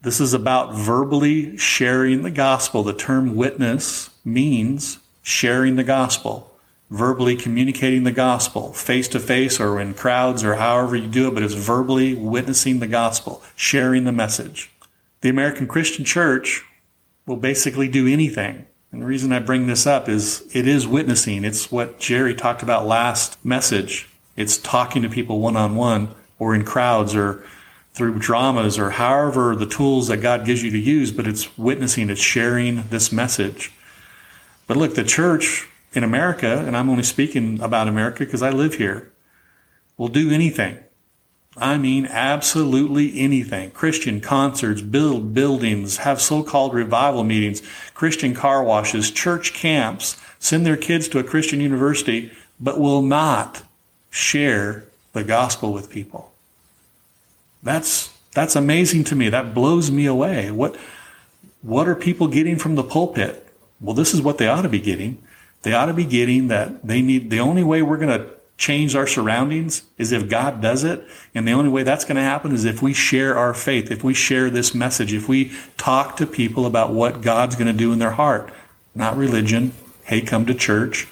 This 0.01 0.19
is 0.19 0.33
about 0.33 0.75
verbally 0.75 1.57
sharing 1.57 2.23
the 2.23 2.31
gospel. 2.31 2.83
The 2.83 2.93
term 2.93 3.35
witness 3.35 4.09
means 4.23 4.99
sharing 5.21 5.75
the 5.75 5.83
gospel, 5.83 6.51
verbally 6.91 7.35
communicating 7.35 8.03
the 8.03 8.11
gospel, 8.11 8.73
face 8.73 9.07
to 9.09 9.19
face 9.19 9.59
or 9.59 9.79
in 9.79 9.93
crowds 9.93 10.43
or 10.43 10.55
however 10.55 10.95
you 10.95 11.07
do 11.07 11.27
it, 11.27 11.33
but 11.33 11.41
it's 11.41 11.53
verbally 11.53 12.13
witnessing 12.13 12.79
the 12.79 12.87
gospel, 12.87 13.41
sharing 13.55 14.03
the 14.03 14.11
message. 14.11 14.71
The 15.21 15.29
American 15.29 15.67
Christian 15.67 16.05
Church 16.05 16.63
will 17.25 17.37
basically 17.37 17.87
do 17.87 18.07
anything. 18.07 18.67
And 18.91 19.01
the 19.01 19.05
reason 19.05 19.33
I 19.33 19.39
bring 19.39 19.67
this 19.67 19.85
up 19.85 20.07
is 20.07 20.47
it 20.53 20.67
is 20.67 20.87
witnessing. 20.87 21.43
It's 21.43 21.71
what 21.71 21.99
Jerry 21.99 22.33
talked 22.33 22.63
about 22.63 22.85
last 22.85 23.43
message. 23.43 24.09
It's 24.35 24.57
talking 24.57 25.01
to 25.01 25.09
people 25.09 25.39
one 25.39 25.57
on 25.57 25.75
one 25.75 26.15
or 26.39 26.55
in 26.55 26.63
crowds 26.63 27.15
or 27.15 27.43
through 27.93 28.19
dramas 28.19 28.77
or 28.77 28.91
however 28.91 29.55
the 29.55 29.65
tools 29.65 30.07
that 30.09 30.17
God 30.17 30.45
gives 30.45 30.61
you 30.61 30.71
to 30.71 30.77
use, 30.77 31.11
but 31.11 31.27
it's 31.27 31.57
witnessing, 31.57 32.09
it's 32.09 32.21
sharing 32.21 32.87
this 32.89 33.11
message. 33.11 33.71
But 34.67 34.77
look, 34.77 34.95
the 34.95 35.03
church 35.03 35.67
in 35.93 36.03
America, 36.03 36.63
and 36.67 36.75
I'm 36.75 36.89
only 36.89 37.03
speaking 37.03 37.61
about 37.61 37.87
America 37.87 38.19
because 38.19 38.41
I 38.41 38.49
live 38.49 38.75
here, 38.75 39.11
will 39.97 40.09
do 40.09 40.29
anything. 40.31 40.77
I 41.57 41.77
mean, 41.77 42.05
absolutely 42.05 43.17
anything. 43.19 43.71
Christian 43.71 44.19
concerts, 44.19 44.81
build 44.81 45.33
buildings, 45.33 45.97
have 45.97 46.21
so-called 46.21 46.73
revival 46.73 47.23
meetings, 47.23 47.61
Christian 47.93 48.33
car 48.33 48.61
washes, 48.61 49.09
church 49.09 49.53
camps, 49.53 50.17
send 50.37 50.65
their 50.65 50.75
kids 50.75 51.07
to 51.09 51.19
a 51.19 51.23
Christian 51.23 51.61
university, 51.61 52.31
but 52.59 52.79
will 52.79 53.01
not 53.01 53.63
share 54.09 54.85
the 55.13 55.23
gospel 55.23 55.71
with 55.71 55.89
people. 55.89 56.33
That's, 57.63 58.13
that's 58.33 58.55
amazing 58.55 59.05
to 59.05 59.15
me. 59.15 59.29
That 59.29 59.53
blows 59.53 59.89
me 59.89 60.05
away. 60.05 60.51
What, 60.51 60.75
what 61.61 61.87
are 61.87 61.95
people 61.95 62.27
getting 62.27 62.57
from 62.57 62.75
the 62.75 62.83
pulpit? 62.83 63.47
Well, 63.79 63.95
this 63.95 64.13
is 64.13 64.21
what 64.21 64.37
they 64.37 64.47
ought 64.47 64.63
to 64.63 64.69
be 64.69 64.79
getting. 64.79 65.17
They 65.63 65.73
ought 65.73 65.87
to 65.87 65.93
be 65.93 66.05
getting 66.05 66.49
that 66.49 66.85
they 66.85 67.01
need, 67.01 67.29
the 67.29 67.39
only 67.39 67.63
way 67.63 67.81
we're 67.81 67.97
going 67.97 68.19
to 68.19 68.29
change 68.57 68.95
our 68.95 69.07
surroundings 69.07 69.83
is 69.97 70.11
if 70.11 70.29
God 70.29 70.61
does 70.61 70.83
it. 70.83 71.05
And 71.33 71.47
the 71.47 71.51
only 71.51 71.69
way 71.69 71.83
that's 71.83 72.05
going 72.05 72.15
to 72.15 72.21
happen 72.21 72.53
is 72.53 72.65
if 72.65 72.81
we 72.81 72.93
share 72.93 73.37
our 73.37 73.53
faith, 73.53 73.91
if 73.91 74.03
we 74.03 74.13
share 74.13 74.49
this 74.49 74.73
message, 74.73 75.13
if 75.13 75.27
we 75.27 75.51
talk 75.77 76.17
to 76.17 76.25
people 76.25 76.65
about 76.65 76.93
what 76.93 77.21
God's 77.21 77.55
going 77.55 77.67
to 77.67 77.73
do 77.73 77.91
in 77.91 77.99
their 77.99 78.11
heart, 78.11 78.51
not 78.93 79.17
religion. 79.17 79.73
Hey, 80.03 80.21
come 80.21 80.45
to 80.45 80.53
church. 80.53 81.07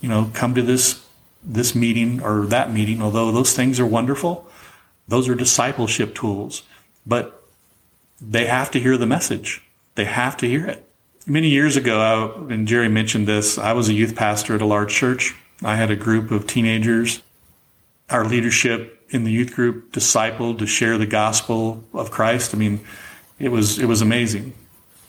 You 0.00 0.08
know, 0.08 0.30
come 0.34 0.54
to 0.54 0.62
this 0.62 1.02
this 1.42 1.74
meeting 1.76 2.20
or 2.22 2.44
that 2.46 2.72
meeting, 2.72 3.00
although 3.00 3.30
those 3.30 3.54
things 3.54 3.78
are 3.78 3.86
wonderful. 3.86 4.48
Those 5.06 5.28
are 5.28 5.34
discipleship 5.36 6.12
tools, 6.14 6.64
but 7.06 7.44
they 8.20 8.46
have 8.46 8.70
to 8.72 8.80
hear 8.80 8.96
the 8.96 9.06
message. 9.06 9.62
They 9.94 10.06
have 10.06 10.36
to 10.38 10.48
hear 10.48 10.66
it. 10.66 10.88
Many 11.24 11.48
years 11.48 11.76
ago, 11.76 12.00
I, 12.00 12.52
and 12.52 12.66
Jerry 12.66 12.88
mentioned 12.88 13.28
this, 13.28 13.58
I 13.58 13.72
was 13.72 13.88
a 13.88 13.92
youth 13.92 14.16
pastor 14.16 14.56
at 14.56 14.62
a 14.62 14.66
large 14.66 14.92
church 14.92 15.36
I 15.62 15.76
had 15.76 15.90
a 15.90 15.96
group 15.96 16.30
of 16.30 16.46
teenagers. 16.46 17.22
Our 18.10 18.24
leadership 18.24 19.04
in 19.10 19.24
the 19.24 19.32
youth 19.32 19.54
group 19.54 19.92
discipled 19.92 20.58
to 20.58 20.66
share 20.66 20.98
the 20.98 21.06
gospel 21.06 21.84
of 21.92 22.10
Christ. 22.10 22.54
I 22.54 22.58
mean, 22.58 22.80
it 23.38 23.50
was 23.50 23.78
it 23.78 23.86
was 23.86 24.02
amazing. 24.02 24.54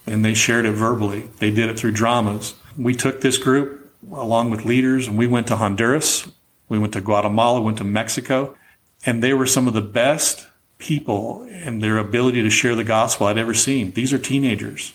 And 0.06 0.24
they 0.24 0.34
shared 0.34 0.64
it 0.64 0.72
verbally. 0.72 1.28
They 1.38 1.50
did 1.50 1.68
it 1.68 1.78
through 1.78 1.92
dramas. 1.92 2.54
We 2.76 2.94
took 2.94 3.20
this 3.20 3.36
group 3.36 3.90
along 4.10 4.50
with 4.50 4.64
leaders 4.64 5.06
and 5.06 5.18
we 5.18 5.26
went 5.26 5.46
to 5.48 5.56
Honduras, 5.56 6.28
we 6.68 6.78
went 6.78 6.92
to 6.94 7.00
Guatemala, 7.00 7.60
went 7.60 7.78
to 7.78 7.84
Mexico, 7.84 8.56
and 9.04 9.22
they 9.22 9.34
were 9.34 9.46
some 9.46 9.68
of 9.68 9.74
the 9.74 9.82
best 9.82 10.46
people 10.78 11.46
and 11.50 11.82
their 11.82 11.98
ability 11.98 12.42
to 12.42 12.50
share 12.50 12.74
the 12.74 12.84
gospel 12.84 13.26
I'd 13.26 13.38
ever 13.38 13.54
seen. 13.54 13.92
These 13.92 14.12
are 14.12 14.18
teenagers. 14.18 14.94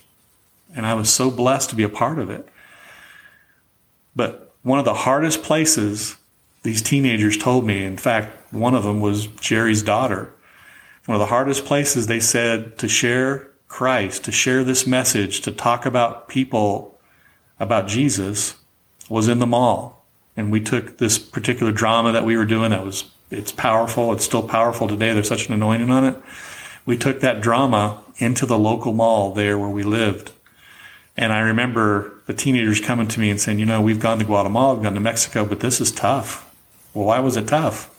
And 0.76 0.86
I 0.86 0.94
was 0.94 1.14
so 1.14 1.30
blessed 1.30 1.70
to 1.70 1.76
be 1.76 1.84
a 1.84 1.90
part 1.90 2.20
of 2.20 2.30
it. 2.30 2.48
But 4.16 4.53
one 4.64 4.80
of 4.80 4.86
the 4.86 4.94
hardest 4.94 5.44
places 5.44 6.18
these 6.64 6.82
teenagers 6.82 7.38
told 7.38 7.66
me, 7.66 7.84
in 7.84 7.98
fact, 7.98 8.54
one 8.54 8.74
of 8.74 8.84
them 8.84 9.02
was 9.02 9.28
Jerry's 9.28 9.84
daughter. 9.84 10.34
One 11.06 11.16
of 11.16 11.20
the 11.20 11.28
hardest 11.28 11.66
places 11.66 12.08
they 12.08 12.22
said 12.22 12.78
to 12.78 12.88
share 12.88 13.50
Christ, 13.68 14.24
to 14.24 14.32
share 14.32 14.64
this 14.64 14.88
message, 14.88 15.42
to 15.42 15.52
talk 15.52 15.86
about 15.86 16.30
people, 16.30 16.98
about 17.60 17.88
Jesus, 17.88 18.56
was 19.10 19.28
in 19.28 19.40
the 19.40 19.46
mall. 19.46 20.06
And 20.38 20.52
we 20.52 20.62
took 20.62 20.98
this 20.98 21.20
particular 21.20 21.72
drama 21.72 22.14
that 22.14 22.26
we 22.26 22.38
were 22.38 22.46
doing 22.46 22.72
that 22.72 22.86
was, 22.86 23.04
it's 23.30 23.52
powerful. 23.52 24.14
It's 24.14 24.24
still 24.24 24.48
powerful 24.48 24.88
today. 24.88 25.12
There's 25.14 25.28
such 25.28 25.48
an 25.48 25.54
anointing 25.54 25.90
on 25.90 26.06
it. 26.06 26.16
We 26.86 26.98
took 26.98 27.20
that 27.20 27.42
drama 27.42 28.02
into 28.18 28.46
the 28.46 28.58
local 28.58 28.94
mall 28.94 29.34
there 29.34 29.58
where 29.58 29.70
we 29.70 29.84
lived. 29.84 30.32
And 31.18 31.34
I 31.34 31.40
remember 31.40 32.13
the 32.26 32.34
teenagers 32.34 32.80
coming 32.80 33.08
to 33.08 33.20
me 33.20 33.30
and 33.30 33.40
saying, 33.40 33.60
you 33.60 33.66
know, 33.66 33.82
we've 33.82 34.00
gone 34.00 34.20
to 34.20 34.26
Guatemala, 34.26 34.76
we've 34.76 34.84
gone 34.84 34.94
to 34.94 35.00
Mexico, 35.00 35.46
but 35.46 35.60
this 35.60 35.82
is 35.82 35.92
tough. 35.92 36.50
Well, 36.94 37.06
why 37.06 37.20
was 37.20 37.38
it 37.38 37.48
tough? 37.48 37.90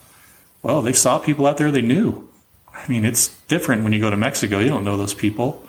Well, 0.63 0.81
they 0.81 0.93
saw 0.93 1.19
people 1.19 1.45
out 1.45 1.57
there 1.57 1.71
they 1.71 1.81
knew. 1.81 2.27
I 2.73 2.87
mean, 2.87 3.05
it's 3.05 3.29
different 3.47 3.83
when 3.83 3.93
you 3.93 3.99
go 3.99 4.09
to 4.09 4.17
Mexico. 4.17 4.59
You 4.59 4.69
don't 4.69 4.83
know 4.83 4.97
those 4.97 5.13
people. 5.13 5.63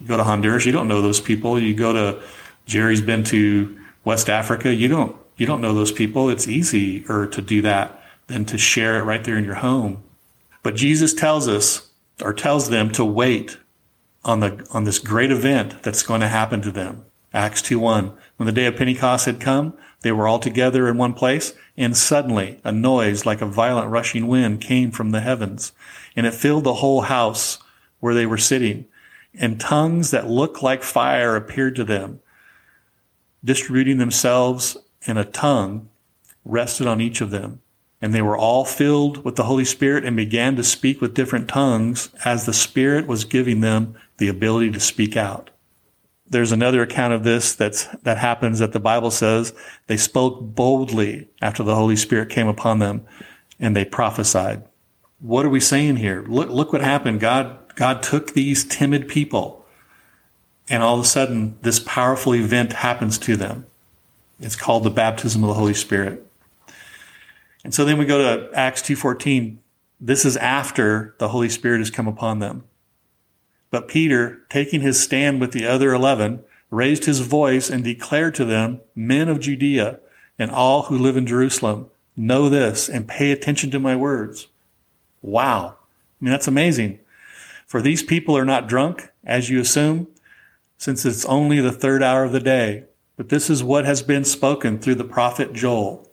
You 0.00 0.06
go 0.06 0.16
to 0.16 0.24
Honduras, 0.24 0.66
you 0.66 0.72
don't 0.72 0.88
know 0.88 1.02
those 1.02 1.20
people. 1.20 1.58
You 1.58 1.74
go 1.74 1.92
to 1.92 2.22
Jerry's 2.66 3.00
been 3.00 3.24
to 3.24 3.78
West 4.04 4.28
Africa, 4.28 4.72
you 4.74 4.88
don't 4.88 5.16
you 5.36 5.46
don't 5.46 5.60
know 5.60 5.72
those 5.72 5.92
people. 5.92 6.28
It's 6.28 6.48
easier 6.48 7.26
to 7.26 7.40
do 7.40 7.62
that 7.62 8.02
than 8.26 8.44
to 8.46 8.58
share 8.58 8.98
it 8.98 9.04
right 9.04 9.22
there 9.22 9.38
in 9.38 9.44
your 9.44 9.54
home. 9.54 10.02
But 10.62 10.74
Jesus 10.74 11.14
tells 11.14 11.48
us 11.48 11.88
or 12.20 12.34
tells 12.34 12.68
them 12.68 12.90
to 12.92 13.04
wait 13.04 13.58
on 14.24 14.40
the 14.40 14.66
on 14.72 14.84
this 14.84 14.98
great 14.98 15.30
event 15.30 15.82
that's 15.82 16.02
going 16.02 16.20
to 16.20 16.28
happen 16.28 16.60
to 16.62 16.70
them. 16.70 17.04
Acts 17.34 17.60
2:1. 17.62 18.12
When 18.36 18.46
the 18.46 18.52
day 18.52 18.66
of 18.66 18.76
Pentecost 18.76 19.26
had 19.26 19.40
come, 19.40 19.74
they 20.00 20.12
were 20.12 20.26
all 20.26 20.38
together 20.38 20.88
in 20.88 20.96
one 20.96 21.12
place, 21.12 21.52
and 21.76 21.96
suddenly 21.96 22.58
a 22.64 22.72
noise 22.72 23.26
like 23.26 23.42
a 23.42 23.46
violent 23.46 23.90
rushing 23.90 24.26
wind 24.28 24.60
came 24.60 24.90
from 24.90 25.10
the 25.10 25.20
heavens, 25.20 25.72
and 26.16 26.26
it 26.26 26.34
filled 26.34 26.64
the 26.64 26.74
whole 26.74 27.02
house 27.02 27.58
where 28.00 28.14
they 28.14 28.26
were 28.26 28.38
sitting, 28.38 28.86
and 29.38 29.60
tongues 29.60 30.10
that 30.10 30.30
looked 30.30 30.62
like 30.62 30.82
fire 30.82 31.36
appeared 31.36 31.76
to 31.76 31.84
them, 31.84 32.20
distributing 33.44 33.98
themselves 33.98 34.76
in 35.02 35.16
a 35.16 35.24
tongue 35.24 35.88
rested 36.44 36.86
on 36.86 37.00
each 37.00 37.20
of 37.20 37.30
them. 37.30 37.60
And 38.00 38.14
they 38.14 38.22
were 38.22 38.36
all 38.36 38.64
filled 38.64 39.24
with 39.24 39.34
the 39.36 39.44
Holy 39.44 39.64
Spirit 39.64 40.04
and 40.04 40.16
began 40.16 40.54
to 40.56 40.62
speak 40.62 41.00
with 41.00 41.14
different 41.14 41.48
tongues 41.48 42.10
as 42.24 42.46
the 42.46 42.52
Spirit 42.52 43.08
was 43.08 43.24
giving 43.24 43.60
them 43.60 43.96
the 44.18 44.28
ability 44.28 44.70
to 44.70 44.80
speak 44.80 45.16
out. 45.16 45.50
There's 46.30 46.52
another 46.52 46.82
account 46.82 47.14
of 47.14 47.24
this 47.24 47.54
that's, 47.54 47.86
that 48.02 48.18
happens 48.18 48.58
that 48.58 48.72
the 48.72 48.80
Bible 48.80 49.10
says 49.10 49.54
they 49.86 49.96
spoke 49.96 50.40
boldly 50.40 51.28
after 51.40 51.62
the 51.62 51.74
Holy 51.74 51.96
Spirit 51.96 52.28
came 52.28 52.48
upon 52.48 52.78
them 52.78 53.06
and 53.58 53.74
they 53.74 53.84
prophesied. 53.84 54.62
What 55.20 55.46
are 55.46 55.50
we 55.50 55.60
saying 55.60 55.96
here? 55.96 56.24
Look, 56.28 56.50
look 56.50 56.72
what 56.72 56.82
happened. 56.82 57.20
God, 57.20 57.58
God 57.74 58.02
took 58.02 58.34
these 58.34 58.64
timid 58.64 59.08
people 59.08 59.58
and 60.68 60.82
all 60.82 60.98
of 60.98 61.04
a 61.04 61.08
sudden 61.08 61.56
this 61.62 61.80
powerful 61.80 62.34
event 62.34 62.74
happens 62.74 63.18
to 63.18 63.36
them. 63.36 63.66
It's 64.40 64.56
called 64.56 64.84
the 64.84 64.90
baptism 64.90 65.42
of 65.42 65.48
the 65.48 65.54
Holy 65.54 65.74
Spirit. 65.74 66.24
And 67.64 67.74
so 67.74 67.84
then 67.84 67.98
we 67.98 68.04
go 68.04 68.18
to 68.18 68.50
Acts 68.56 68.82
2:14. 68.82 69.58
This 70.00 70.24
is 70.24 70.36
after 70.36 71.14
the 71.18 71.28
Holy 71.28 71.48
Spirit 71.48 71.78
has 71.78 71.90
come 71.90 72.06
upon 72.06 72.38
them. 72.38 72.64
But 73.70 73.88
Peter, 73.88 74.40
taking 74.48 74.80
his 74.80 75.02
stand 75.02 75.40
with 75.40 75.52
the 75.52 75.66
other 75.66 75.92
11, 75.92 76.42
raised 76.70 77.04
his 77.04 77.20
voice 77.20 77.70
and 77.70 77.84
declared 77.84 78.34
to 78.36 78.44
them, 78.44 78.80
men 78.94 79.28
of 79.28 79.40
Judea 79.40 80.00
and 80.38 80.50
all 80.50 80.84
who 80.84 80.98
live 80.98 81.16
in 81.16 81.26
Jerusalem, 81.26 81.90
know 82.16 82.48
this 82.48 82.88
and 82.88 83.08
pay 83.08 83.30
attention 83.30 83.70
to 83.70 83.78
my 83.78 83.96
words. 83.96 84.48
Wow. 85.22 85.76
I 86.20 86.24
mean, 86.24 86.30
that's 86.30 86.48
amazing. 86.48 87.00
For 87.66 87.82
these 87.82 88.02
people 88.02 88.36
are 88.36 88.44
not 88.44 88.68
drunk, 88.68 89.10
as 89.24 89.50
you 89.50 89.60
assume, 89.60 90.08
since 90.78 91.04
it's 91.04 91.24
only 91.26 91.60
the 91.60 91.72
third 91.72 92.02
hour 92.02 92.24
of 92.24 92.32
the 92.32 92.40
day. 92.40 92.84
But 93.16 93.28
this 93.28 93.50
is 93.50 93.62
what 93.62 93.84
has 93.84 94.00
been 94.00 94.24
spoken 94.24 94.78
through 94.78 94.94
the 94.94 95.04
prophet 95.04 95.52
Joel. 95.52 96.08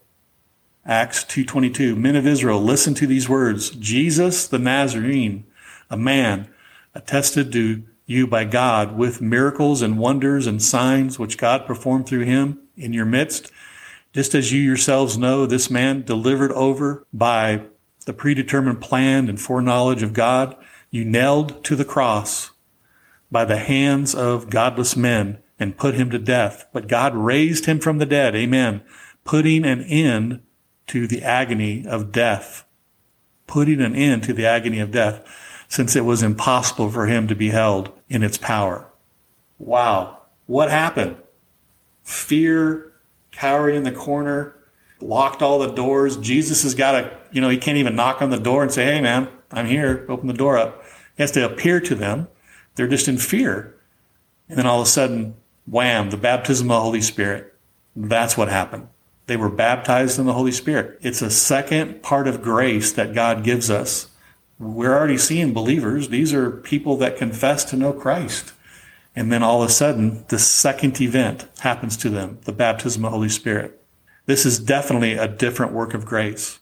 Acts 0.85 1.23
2.22, 1.23 1.95
Men 1.97 2.15
of 2.15 2.27
Israel, 2.27 2.61
listen 2.61 2.93
to 2.95 3.07
these 3.07 3.29
words. 3.29 3.69
Jesus 3.71 4.47
the 4.47 4.59
Nazarene, 4.59 5.45
a 5.89 5.97
man 5.97 6.49
attested 6.95 7.51
to 7.51 7.83
you 8.05 8.25
by 8.25 8.45
God 8.45 8.97
with 8.97 9.21
miracles 9.21 9.81
and 9.81 9.99
wonders 9.99 10.47
and 10.47 10.61
signs 10.61 11.19
which 11.19 11.37
God 11.37 11.65
performed 11.65 12.07
through 12.07 12.23
him 12.23 12.59
in 12.75 12.93
your 12.93 13.05
midst, 13.05 13.51
just 14.13 14.33
as 14.33 14.51
you 14.51 14.61
yourselves 14.61 15.17
know, 15.17 15.45
this 15.45 15.69
man 15.69 16.03
delivered 16.03 16.51
over 16.53 17.05
by 17.11 17.63
the 18.05 18.13
predetermined 18.13 18.79
plan 18.79 19.27
and 19.27 19.41
foreknowledge 19.41 20.03
of 20.03 20.13
God, 20.13 20.55
you 20.89 21.03
nailed 21.03 21.63
to 21.65 21.75
the 21.75 21.83
cross 21.83 22.51
by 23.31 23.43
the 23.43 23.57
hands 23.57 24.15
of 24.15 24.49
godless 24.49 24.95
men 24.95 25.39
and 25.59 25.77
put 25.77 25.95
him 25.95 26.09
to 26.11 26.19
death. 26.19 26.67
But 26.71 26.87
God 26.87 27.15
raised 27.15 27.65
him 27.65 27.79
from 27.79 27.97
the 27.97 28.05
dead. 28.05 28.35
Amen. 28.35 28.81
Putting 29.23 29.65
an 29.65 29.81
end 29.81 30.41
to 30.87 31.07
the 31.07 31.23
agony 31.23 31.85
of 31.85 32.11
death. 32.11 32.65
Putting 33.47 33.81
an 33.81 33.95
end 33.95 34.23
to 34.23 34.33
the 34.33 34.45
agony 34.45 34.79
of 34.79 34.91
death 34.91 35.27
since 35.67 35.95
it 35.95 36.05
was 36.05 36.23
impossible 36.23 36.89
for 36.89 37.07
him 37.07 37.27
to 37.27 37.35
be 37.35 37.49
held 37.49 37.91
in 38.09 38.23
its 38.23 38.37
power. 38.37 38.87
Wow. 39.57 40.21
What 40.45 40.69
happened? 40.69 41.17
Fear, 42.03 42.93
cowering 43.31 43.77
in 43.77 43.83
the 43.83 43.91
corner, 43.91 44.55
locked 44.99 45.41
all 45.41 45.59
the 45.59 45.71
doors. 45.71 46.17
Jesus 46.17 46.63
has 46.63 46.75
got 46.75 46.91
to, 46.91 47.17
you 47.31 47.41
know, 47.41 47.49
he 47.49 47.57
can't 47.57 47.77
even 47.77 47.95
knock 47.95 48.21
on 48.21 48.29
the 48.29 48.39
door 48.39 48.63
and 48.63 48.71
say, 48.71 48.85
Hey 48.85 49.01
man, 49.01 49.27
I'm 49.51 49.65
here. 49.65 50.05
Open 50.09 50.27
the 50.27 50.33
door 50.33 50.57
up. 50.57 50.83
He 51.17 51.23
has 51.23 51.31
to 51.31 51.45
appear 51.45 51.79
to 51.81 51.95
them. 51.95 52.27
They're 52.75 52.87
just 52.87 53.07
in 53.07 53.17
fear. 53.17 53.75
And 54.49 54.57
then 54.57 54.67
all 54.67 54.81
of 54.81 54.87
a 54.87 54.89
sudden, 54.89 55.35
wham, 55.65 56.09
the 56.09 56.17
baptism 56.17 56.69
of 56.69 56.75
the 56.75 56.81
Holy 56.81 57.01
Spirit. 57.01 57.53
That's 57.95 58.37
what 58.37 58.49
happened. 58.49 58.89
They 59.27 59.37
were 59.37 59.49
baptized 59.49 60.19
in 60.19 60.25
the 60.25 60.33
Holy 60.33 60.51
Spirit. 60.51 60.99
It's 61.01 61.21
a 61.21 61.31
second 61.31 62.03
part 62.03 62.27
of 62.27 62.43
grace 62.43 62.91
that 62.91 63.15
God 63.15 63.43
gives 63.43 63.71
us 63.71 64.07
we're 64.57 64.95
already 64.95 65.17
seeing 65.17 65.53
believers. 65.53 66.09
These 66.09 66.33
are 66.33 66.49
people 66.49 66.97
that 66.97 67.17
confess 67.17 67.63
to 67.65 67.75
know 67.75 67.93
Christ. 67.93 68.53
And 69.15 69.31
then 69.31 69.43
all 69.43 69.63
of 69.63 69.69
a 69.69 69.71
sudden, 69.71 70.25
the 70.27 70.39
second 70.39 70.99
event 70.99 71.47
happens 71.59 71.95
to 71.97 72.09
them, 72.09 72.39
the 72.43 72.51
baptism 72.51 73.03
of 73.05 73.11
the 73.11 73.17
Holy 73.17 73.29
Spirit. 73.29 73.81
This 74.25 74.45
is 74.45 74.59
definitely 74.59 75.13
a 75.13 75.27
different 75.27 75.71
work 75.71 75.93
of 75.93 76.05
grace. 76.05 76.59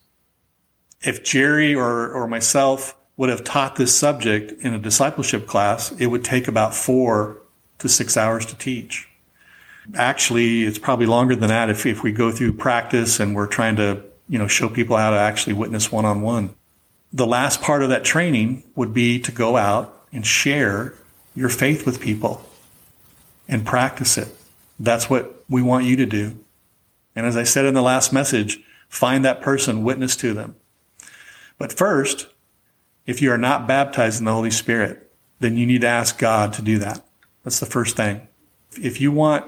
If 1.02 1.24
Jerry 1.24 1.74
or, 1.74 2.10
or 2.10 2.28
myself 2.28 2.96
would 3.16 3.30
have 3.30 3.44
taught 3.44 3.76
this 3.76 3.94
subject 3.94 4.52
in 4.62 4.74
a 4.74 4.78
discipleship 4.78 5.46
class, 5.46 5.92
it 5.92 6.06
would 6.06 6.24
take 6.24 6.48
about 6.48 6.74
four 6.74 7.42
to 7.78 7.88
six 7.88 8.16
hours 8.16 8.46
to 8.46 8.56
teach. 8.56 9.08
Actually, 9.94 10.64
it's 10.64 10.78
probably 10.78 11.06
longer 11.06 11.36
than 11.36 11.48
that 11.48 11.70
if, 11.70 11.86
if 11.86 12.02
we 12.02 12.12
go 12.12 12.32
through 12.32 12.52
practice 12.52 13.20
and 13.20 13.34
we're 13.34 13.46
trying 13.46 13.76
to, 13.76 14.02
you 14.28 14.38
know, 14.38 14.48
show 14.48 14.68
people 14.68 14.96
how 14.96 15.10
to 15.10 15.16
actually 15.16 15.52
witness 15.52 15.92
one 15.92 16.04
on 16.04 16.22
one. 16.22 16.54
The 17.14 17.26
last 17.26 17.62
part 17.62 17.82
of 17.82 17.88
that 17.90 18.04
training 18.04 18.64
would 18.74 18.92
be 18.92 19.20
to 19.20 19.30
go 19.32 19.56
out 19.56 20.04
and 20.12 20.26
share 20.26 20.94
your 21.34 21.48
faith 21.48 21.86
with 21.86 22.00
people 22.00 22.44
and 23.48 23.64
practice 23.64 24.18
it. 24.18 24.28
That's 24.80 25.08
what 25.08 25.44
we 25.48 25.62
want 25.62 25.84
you 25.84 25.94
to 25.96 26.06
do. 26.06 26.36
And 27.14 27.24
as 27.24 27.36
I 27.36 27.44
said 27.44 27.66
in 27.66 27.74
the 27.74 27.82
last 27.82 28.12
message, 28.12 28.60
find 28.88 29.24
that 29.24 29.40
person, 29.40 29.84
witness 29.84 30.16
to 30.16 30.34
them. 30.34 30.56
But 31.56 31.72
first, 31.72 32.26
if 33.06 33.22
you 33.22 33.30
are 33.30 33.38
not 33.38 33.68
baptized 33.68 34.18
in 34.18 34.24
the 34.24 34.32
Holy 34.32 34.50
Spirit, 34.50 35.12
then 35.38 35.56
you 35.56 35.66
need 35.66 35.82
to 35.82 35.86
ask 35.86 36.18
God 36.18 36.52
to 36.54 36.62
do 36.62 36.78
that. 36.78 37.00
That's 37.44 37.60
the 37.60 37.66
first 37.66 37.96
thing. 37.96 38.26
If 38.80 39.00
you 39.00 39.12
want 39.12 39.44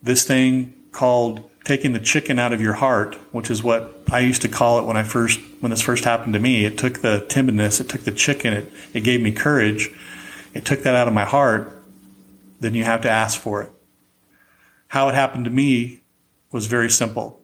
this 0.00 0.24
thing 0.24 0.74
called 0.92 1.50
taking 1.64 1.94
the 1.94 2.00
chicken 2.00 2.38
out 2.38 2.52
of 2.52 2.60
your 2.60 2.74
heart, 2.74 3.16
which 3.32 3.50
is 3.50 3.62
what 3.62 4.01
I 4.12 4.20
used 4.20 4.42
to 4.42 4.48
call 4.48 4.78
it 4.78 4.84
when 4.84 4.98
I 4.98 5.04
first, 5.04 5.40
when 5.60 5.70
this 5.70 5.80
first 5.80 6.04
happened 6.04 6.34
to 6.34 6.38
me, 6.38 6.66
it 6.66 6.76
took 6.76 7.00
the 7.00 7.24
timidness, 7.28 7.80
it 7.80 7.88
took 7.88 8.02
the 8.02 8.12
chicken, 8.12 8.52
it, 8.52 8.72
it 8.92 9.00
gave 9.00 9.22
me 9.22 9.32
courage. 9.32 9.90
It 10.52 10.66
took 10.66 10.82
that 10.82 10.94
out 10.94 11.08
of 11.08 11.14
my 11.14 11.24
heart. 11.24 11.82
Then 12.60 12.74
you 12.74 12.84
have 12.84 13.00
to 13.02 13.10
ask 13.10 13.40
for 13.40 13.62
it. 13.62 13.72
How 14.88 15.08
it 15.08 15.14
happened 15.14 15.46
to 15.46 15.50
me 15.50 16.02
was 16.50 16.66
very 16.66 16.90
simple. 16.90 17.40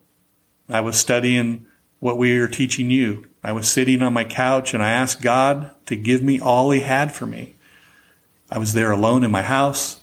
I 0.68 0.82
was 0.82 0.98
studying 0.98 1.66
what 2.00 2.18
we 2.18 2.38
are 2.38 2.46
teaching 2.46 2.90
you. 2.90 3.26
I 3.42 3.52
was 3.52 3.66
sitting 3.66 4.02
on 4.02 4.12
my 4.12 4.25
couch 4.25 4.75
and 4.75 4.82
I 4.82 4.90
asked 4.90 5.22
God 5.22 5.70
to 5.87 5.96
give 5.96 6.22
me 6.22 6.38
all 6.38 6.70
He 6.70 6.80
had 6.80 7.12
for 7.14 7.25
me. 7.25 7.56
I 8.50 8.58
was 8.58 8.75
there 8.75 8.92
alone 8.92 9.25
in 9.25 9.30
my 9.30 9.42
house. 9.42 10.00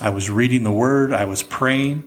I 0.00 0.10
was 0.10 0.28
reading 0.28 0.64
the 0.64 0.72
Word. 0.72 1.12
I 1.12 1.26
was 1.26 1.44
praying. 1.44 2.04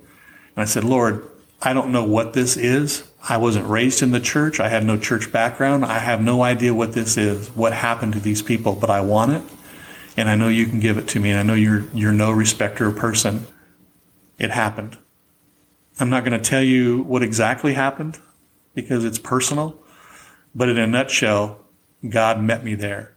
And 0.56 0.58
I 0.58 0.66
said, 0.66 0.84
Lord, 0.84 1.26
I 1.62 1.74
don't 1.74 1.92
know 1.92 2.04
what 2.04 2.34
this 2.34 2.58
is. 2.58 3.04
I 3.28 3.38
wasn't 3.38 3.68
raised 3.68 4.02
in 4.02 4.12
the 4.12 4.20
church. 4.20 4.60
I 4.60 4.70
had 4.70 4.84
no 4.84 4.98
church 4.98 5.32
background. 5.32 5.86
I 5.86 6.00
have 6.00 6.22
no 6.22 6.42
idea 6.42 6.74
what 6.74 6.94
this 6.94 7.18
is, 7.18 7.50
what 7.50 7.72
happened 7.72 8.14
to 8.14 8.20
these 8.20 8.42
people, 8.42 8.74
but 8.74 8.90
I 8.90 9.02
want 9.02 9.34
it. 9.34 9.44
And 10.18 10.28
I 10.28 10.36
know 10.36 10.48
you 10.48 10.66
can 10.66 10.80
give 10.80 10.98
it 10.98 11.08
to 11.10 11.20
me. 11.20 11.30
And 11.30 11.40
I 11.40 11.44
know 11.44 11.54
you're, 11.54 11.86
you're 11.94 12.12
no 12.12 12.32
respecter 12.32 12.88
of 12.88 12.96
person. 12.96 13.46
It 14.40 14.50
happened. 14.50 14.98
I'm 16.00 16.10
not 16.10 16.26
going 16.26 16.40
to 16.40 16.50
tell 16.50 16.64
you 16.64 17.04
what 17.04 17.22
exactly 17.22 17.76
happened 17.76 18.18
because 18.74 19.06
it's 19.06 19.20
personal, 19.20 19.78
but 20.56 20.68
in 20.68 20.80
a 20.80 20.88
nutshell, 20.88 21.60
God 22.08 22.42
met 22.42 22.64
me 22.64 22.74
there. 22.74 23.16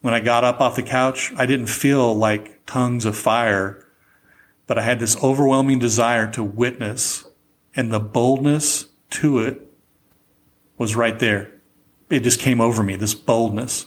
When 0.00 0.14
I 0.14 0.20
got 0.20 0.44
up 0.44 0.60
off 0.60 0.76
the 0.76 0.82
couch, 0.82 1.32
I 1.36 1.44
didn't 1.44 1.66
feel 1.66 2.14
like 2.14 2.64
tongues 2.64 3.04
of 3.04 3.16
fire, 3.16 3.84
but 4.68 4.78
I 4.78 4.82
had 4.82 5.00
this 5.00 5.16
overwhelming 5.22 5.80
desire 5.80 6.30
to 6.32 6.44
witness, 6.44 7.26
and 7.74 7.90
the 7.90 7.98
boldness 7.98 8.86
to 9.10 9.40
it 9.40 9.66
was 10.76 10.94
right 10.94 11.18
there. 11.18 11.50
It 12.10 12.20
just 12.20 12.38
came 12.38 12.60
over 12.60 12.82
me, 12.82 12.94
this 12.94 13.14
boldness. 13.14 13.86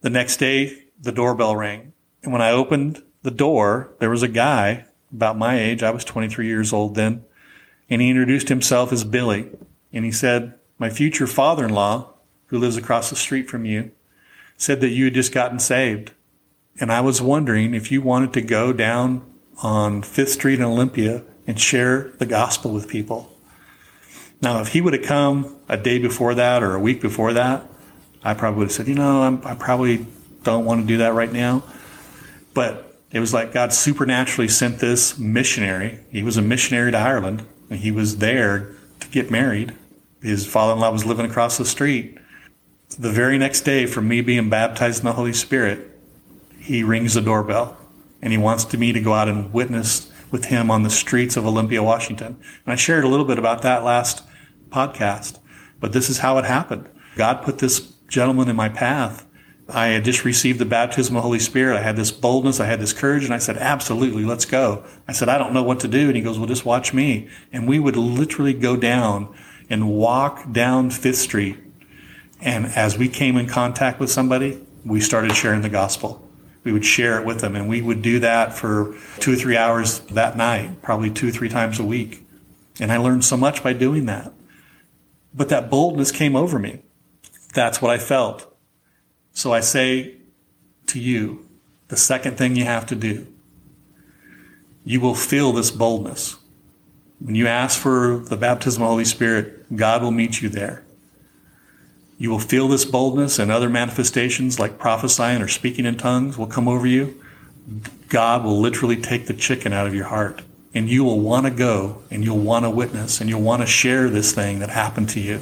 The 0.00 0.10
next 0.10 0.38
day, 0.38 0.84
the 0.98 1.12
doorbell 1.12 1.54
rang. 1.54 1.92
And 2.22 2.32
when 2.32 2.42
I 2.42 2.50
opened 2.50 3.02
the 3.22 3.30
door, 3.30 3.92
there 3.98 4.10
was 4.10 4.22
a 4.22 4.28
guy 4.28 4.86
about 5.12 5.38
my 5.38 5.60
age. 5.60 5.82
I 5.82 5.90
was 5.90 6.04
23 6.04 6.46
years 6.46 6.72
old 6.72 6.94
then. 6.94 7.24
And 7.90 8.00
he 8.00 8.08
introduced 8.08 8.48
himself 8.48 8.92
as 8.92 9.04
Billy. 9.04 9.50
And 9.92 10.06
he 10.06 10.12
said, 10.12 10.54
My 10.78 10.88
future 10.88 11.26
father 11.26 11.66
in 11.66 11.74
law, 11.74 12.14
who 12.46 12.58
lives 12.58 12.78
across 12.78 13.10
the 13.10 13.16
street 13.16 13.50
from 13.50 13.66
you, 13.66 13.90
said 14.56 14.80
that 14.80 14.88
you 14.88 15.04
had 15.04 15.14
just 15.14 15.32
gotten 15.32 15.58
saved. 15.58 16.12
And 16.80 16.90
I 16.90 17.02
was 17.02 17.20
wondering 17.20 17.74
if 17.74 17.92
you 17.92 18.00
wanted 18.00 18.32
to 18.34 18.40
go 18.40 18.72
down 18.72 19.29
on 19.62 20.02
Fifth 20.02 20.30
Street 20.30 20.58
in 20.58 20.64
Olympia 20.64 21.22
and 21.46 21.60
share 21.60 22.12
the 22.18 22.26
gospel 22.26 22.72
with 22.72 22.88
people. 22.88 23.36
Now, 24.42 24.60
if 24.60 24.68
he 24.68 24.80
would 24.80 24.94
have 24.94 25.02
come 25.02 25.56
a 25.68 25.76
day 25.76 25.98
before 25.98 26.34
that 26.34 26.62
or 26.62 26.74
a 26.74 26.80
week 26.80 27.00
before 27.00 27.34
that, 27.34 27.66
I 28.22 28.34
probably 28.34 28.58
would 28.58 28.68
have 28.68 28.72
said, 28.72 28.88
you 28.88 28.94
know, 28.94 29.22
I'm, 29.22 29.44
I 29.44 29.54
probably 29.54 30.06
don't 30.42 30.64
want 30.64 30.80
to 30.82 30.86
do 30.86 30.98
that 30.98 31.12
right 31.12 31.30
now. 31.30 31.62
But 32.54 32.98
it 33.10 33.20
was 33.20 33.34
like 33.34 33.52
God 33.52 33.72
supernaturally 33.72 34.48
sent 34.48 34.78
this 34.78 35.18
missionary. 35.18 36.00
He 36.10 36.22
was 36.22 36.36
a 36.36 36.42
missionary 36.42 36.90
to 36.92 36.98
Ireland. 36.98 37.46
And 37.68 37.80
he 37.80 37.90
was 37.90 38.18
there 38.18 38.74
to 39.00 39.08
get 39.08 39.30
married. 39.30 39.74
His 40.22 40.46
father 40.46 40.72
in 40.72 40.80
law 40.80 40.90
was 40.90 41.04
living 41.04 41.26
across 41.26 41.56
the 41.56 41.64
street. 41.64 42.18
The 42.98 43.10
very 43.10 43.38
next 43.38 43.60
day, 43.62 43.86
from 43.86 44.08
me 44.08 44.20
being 44.20 44.50
baptized 44.50 45.00
in 45.00 45.06
the 45.06 45.12
Holy 45.12 45.32
Spirit, 45.32 45.90
he 46.58 46.82
rings 46.82 47.14
the 47.14 47.20
doorbell 47.20 47.79
and 48.22 48.32
he 48.32 48.38
wants 48.38 48.64
to 48.66 48.78
me 48.78 48.92
to 48.92 49.00
go 49.00 49.14
out 49.14 49.28
and 49.28 49.52
witness 49.52 50.10
with 50.30 50.46
him 50.46 50.70
on 50.70 50.82
the 50.82 50.90
streets 50.90 51.36
of 51.36 51.46
Olympia, 51.46 51.82
Washington. 51.82 52.38
And 52.64 52.72
I 52.72 52.76
shared 52.76 53.04
a 53.04 53.08
little 53.08 53.26
bit 53.26 53.38
about 53.38 53.62
that 53.62 53.84
last 53.84 54.22
podcast, 54.68 55.38
but 55.80 55.92
this 55.92 56.08
is 56.08 56.18
how 56.18 56.38
it 56.38 56.44
happened. 56.44 56.88
God 57.16 57.42
put 57.42 57.58
this 57.58 57.80
gentleman 58.08 58.48
in 58.48 58.56
my 58.56 58.68
path 58.68 59.26
I 59.72 59.88
had 59.88 60.04
just 60.04 60.24
received 60.24 60.58
the 60.58 60.64
baptism 60.64 61.14
of 61.16 61.20
the 61.20 61.26
Holy 61.26 61.38
Spirit. 61.38 61.76
I 61.76 61.82
had 61.82 61.96
this 61.96 62.10
boldness. 62.10 62.60
I 62.60 62.66
had 62.66 62.80
this 62.80 62.92
courage. 62.92 63.24
And 63.24 63.32
I 63.32 63.38
said, 63.38 63.56
absolutely, 63.56 64.24
let's 64.24 64.44
go. 64.44 64.84
I 65.06 65.12
said, 65.12 65.28
I 65.28 65.38
don't 65.38 65.52
know 65.52 65.62
what 65.62 65.80
to 65.80 65.88
do. 65.88 66.08
And 66.08 66.16
he 66.16 66.22
goes, 66.22 66.38
well, 66.38 66.48
just 66.48 66.64
watch 66.64 66.92
me. 66.92 67.28
And 67.52 67.68
we 67.68 67.78
would 67.78 67.96
literally 67.96 68.54
go 68.54 68.76
down 68.76 69.34
and 69.68 69.88
walk 69.88 70.50
down 70.52 70.90
Fifth 70.90 71.18
Street. 71.18 71.58
And 72.40 72.66
as 72.66 72.98
we 72.98 73.08
came 73.08 73.36
in 73.36 73.46
contact 73.46 74.00
with 74.00 74.10
somebody, 74.10 74.60
we 74.84 75.00
started 75.00 75.34
sharing 75.34 75.60
the 75.60 75.68
gospel. 75.68 76.26
We 76.62 76.72
would 76.72 76.84
share 76.84 77.18
it 77.18 77.26
with 77.26 77.40
them. 77.40 77.56
And 77.56 77.68
we 77.68 77.80
would 77.80 78.02
do 78.02 78.20
that 78.20 78.52
for 78.52 78.94
two 79.18 79.32
or 79.32 79.36
three 79.36 79.56
hours 79.56 80.00
that 80.00 80.36
night, 80.36 80.82
probably 80.82 81.10
two 81.10 81.28
or 81.28 81.32
three 81.32 81.48
times 81.48 81.78
a 81.78 81.84
week. 81.84 82.26
And 82.78 82.92
I 82.92 82.98
learned 82.98 83.24
so 83.24 83.36
much 83.36 83.62
by 83.62 83.72
doing 83.72 84.06
that. 84.06 84.32
But 85.34 85.48
that 85.48 85.70
boldness 85.70 86.12
came 86.12 86.36
over 86.36 86.58
me. 86.58 86.80
That's 87.54 87.80
what 87.80 87.90
I 87.90 87.98
felt. 87.98 88.46
So 89.32 89.52
I 89.52 89.60
say 89.60 90.16
to 90.86 91.00
you, 91.00 91.48
the 91.88 91.96
second 91.96 92.36
thing 92.36 92.56
you 92.56 92.64
have 92.64 92.86
to 92.86 92.94
do, 92.94 93.26
you 94.84 95.00
will 95.00 95.14
feel 95.14 95.52
this 95.52 95.70
boldness. 95.70 96.36
When 97.20 97.34
you 97.34 97.46
ask 97.46 97.78
for 97.78 98.18
the 98.18 98.36
baptism 98.36 98.82
of 98.82 98.86
the 98.86 98.90
Holy 98.90 99.04
Spirit, 99.04 99.76
God 99.76 100.02
will 100.02 100.10
meet 100.10 100.40
you 100.40 100.48
there. 100.48 100.84
You 102.20 102.28
will 102.28 102.38
feel 102.38 102.68
this 102.68 102.84
boldness 102.84 103.38
and 103.38 103.50
other 103.50 103.70
manifestations 103.70 104.60
like 104.60 104.78
prophesying 104.78 105.40
or 105.40 105.48
speaking 105.48 105.86
in 105.86 105.96
tongues 105.96 106.36
will 106.36 106.46
come 106.46 106.68
over 106.68 106.86
you. 106.86 107.18
God 108.10 108.44
will 108.44 108.60
literally 108.60 109.00
take 109.00 109.26
the 109.26 109.32
chicken 109.32 109.72
out 109.72 109.86
of 109.86 109.94
your 109.94 110.04
heart 110.04 110.42
and 110.74 110.86
you 110.86 111.02
will 111.02 111.18
want 111.18 111.46
to 111.46 111.50
go 111.50 112.02
and 112.10 112.22
you'll 112.22 112.36
want 112.36 112.66
to 112.66 112.70
witness 112.70 113.22
and 113.22 113.30
you'll 113.30 113.40
want 113.40 113.62
to 113.62 113.66
share 113.66 114.10
this 114.10 114.32
thing 114.34 114.58
that 114.58 114.68
happened 114.68 115.08
to 115.08 115.20
you. 115.20 115.40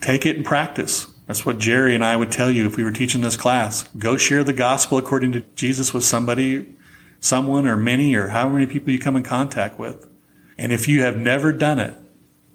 Take 0.00 0.24
it 0.24 0.36
and 0.36 0.46
practice. 0.46 1.08
That's 1.26 1.44
what 1.44 1.58
Jerry 1.58 1.94
and 1.94 2.02
I 2.02 2.16
would 2.16 2.32
tell 2.32 2.50
you 2.50 2.66
if 2.66 2.78
we 2.78 2.84
were 2.84 2.90
teaching 2.90 3.20
this 3.20 3.36
class. 3.36 3.86
Go 3.98 4.16
share 4.16 4.42
the 4.42 4.54
gospel 4.54 4.96
according 4.96 5.32
to 5.32 5.40
Jesus 5.56 5.92
with 5.92 6.04
somebody, 6.04 6.74
someone 7.20 7.68
or 7.68 7.76
many 7.76 8.14
or 8.14 8.28
however 8.28 8.54
many 8.54 8.66
people 8.66 8.94
you 8.94 8.98
come 8.98 9.14
in 9.14 9.24
contact 9.24 9.78
with. 9.78 10.08
And 10.56 10.72
if 10.72 10.88
you 10.88 11.02
have 11.02 11.18
never 11.18 11.52
done 11.52 11.78
it, 11.78 11.94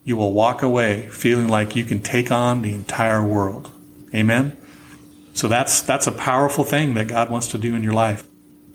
you 0.04 0.18
will 0.18 0.34
walk 0.34 0.62
away 0.62 1.08
feeling 1.10 1.48
like 1.48 1.76
you 1.76 1.86
can 1.86 2.02
take 2.02 2.32
on 2.32 2.62
the 2.62 2.74
entire 2.74 3.26
world. 3.26 3.72
Amen. 4.14 4.58
So 5.34 5.48
that's 5.48 5.82
that's 5.82 6.08
a 6.08 6.12
powerful 6.12 6.64
thing 6.64 6.94
that 6.94 7.08
God 7.08 7.30
wants 7.30 7.48
to 7.50 7.58
do 7.58 7.76
in 7.76 7.84
your 7.84 7.94
life. 7.94 8.24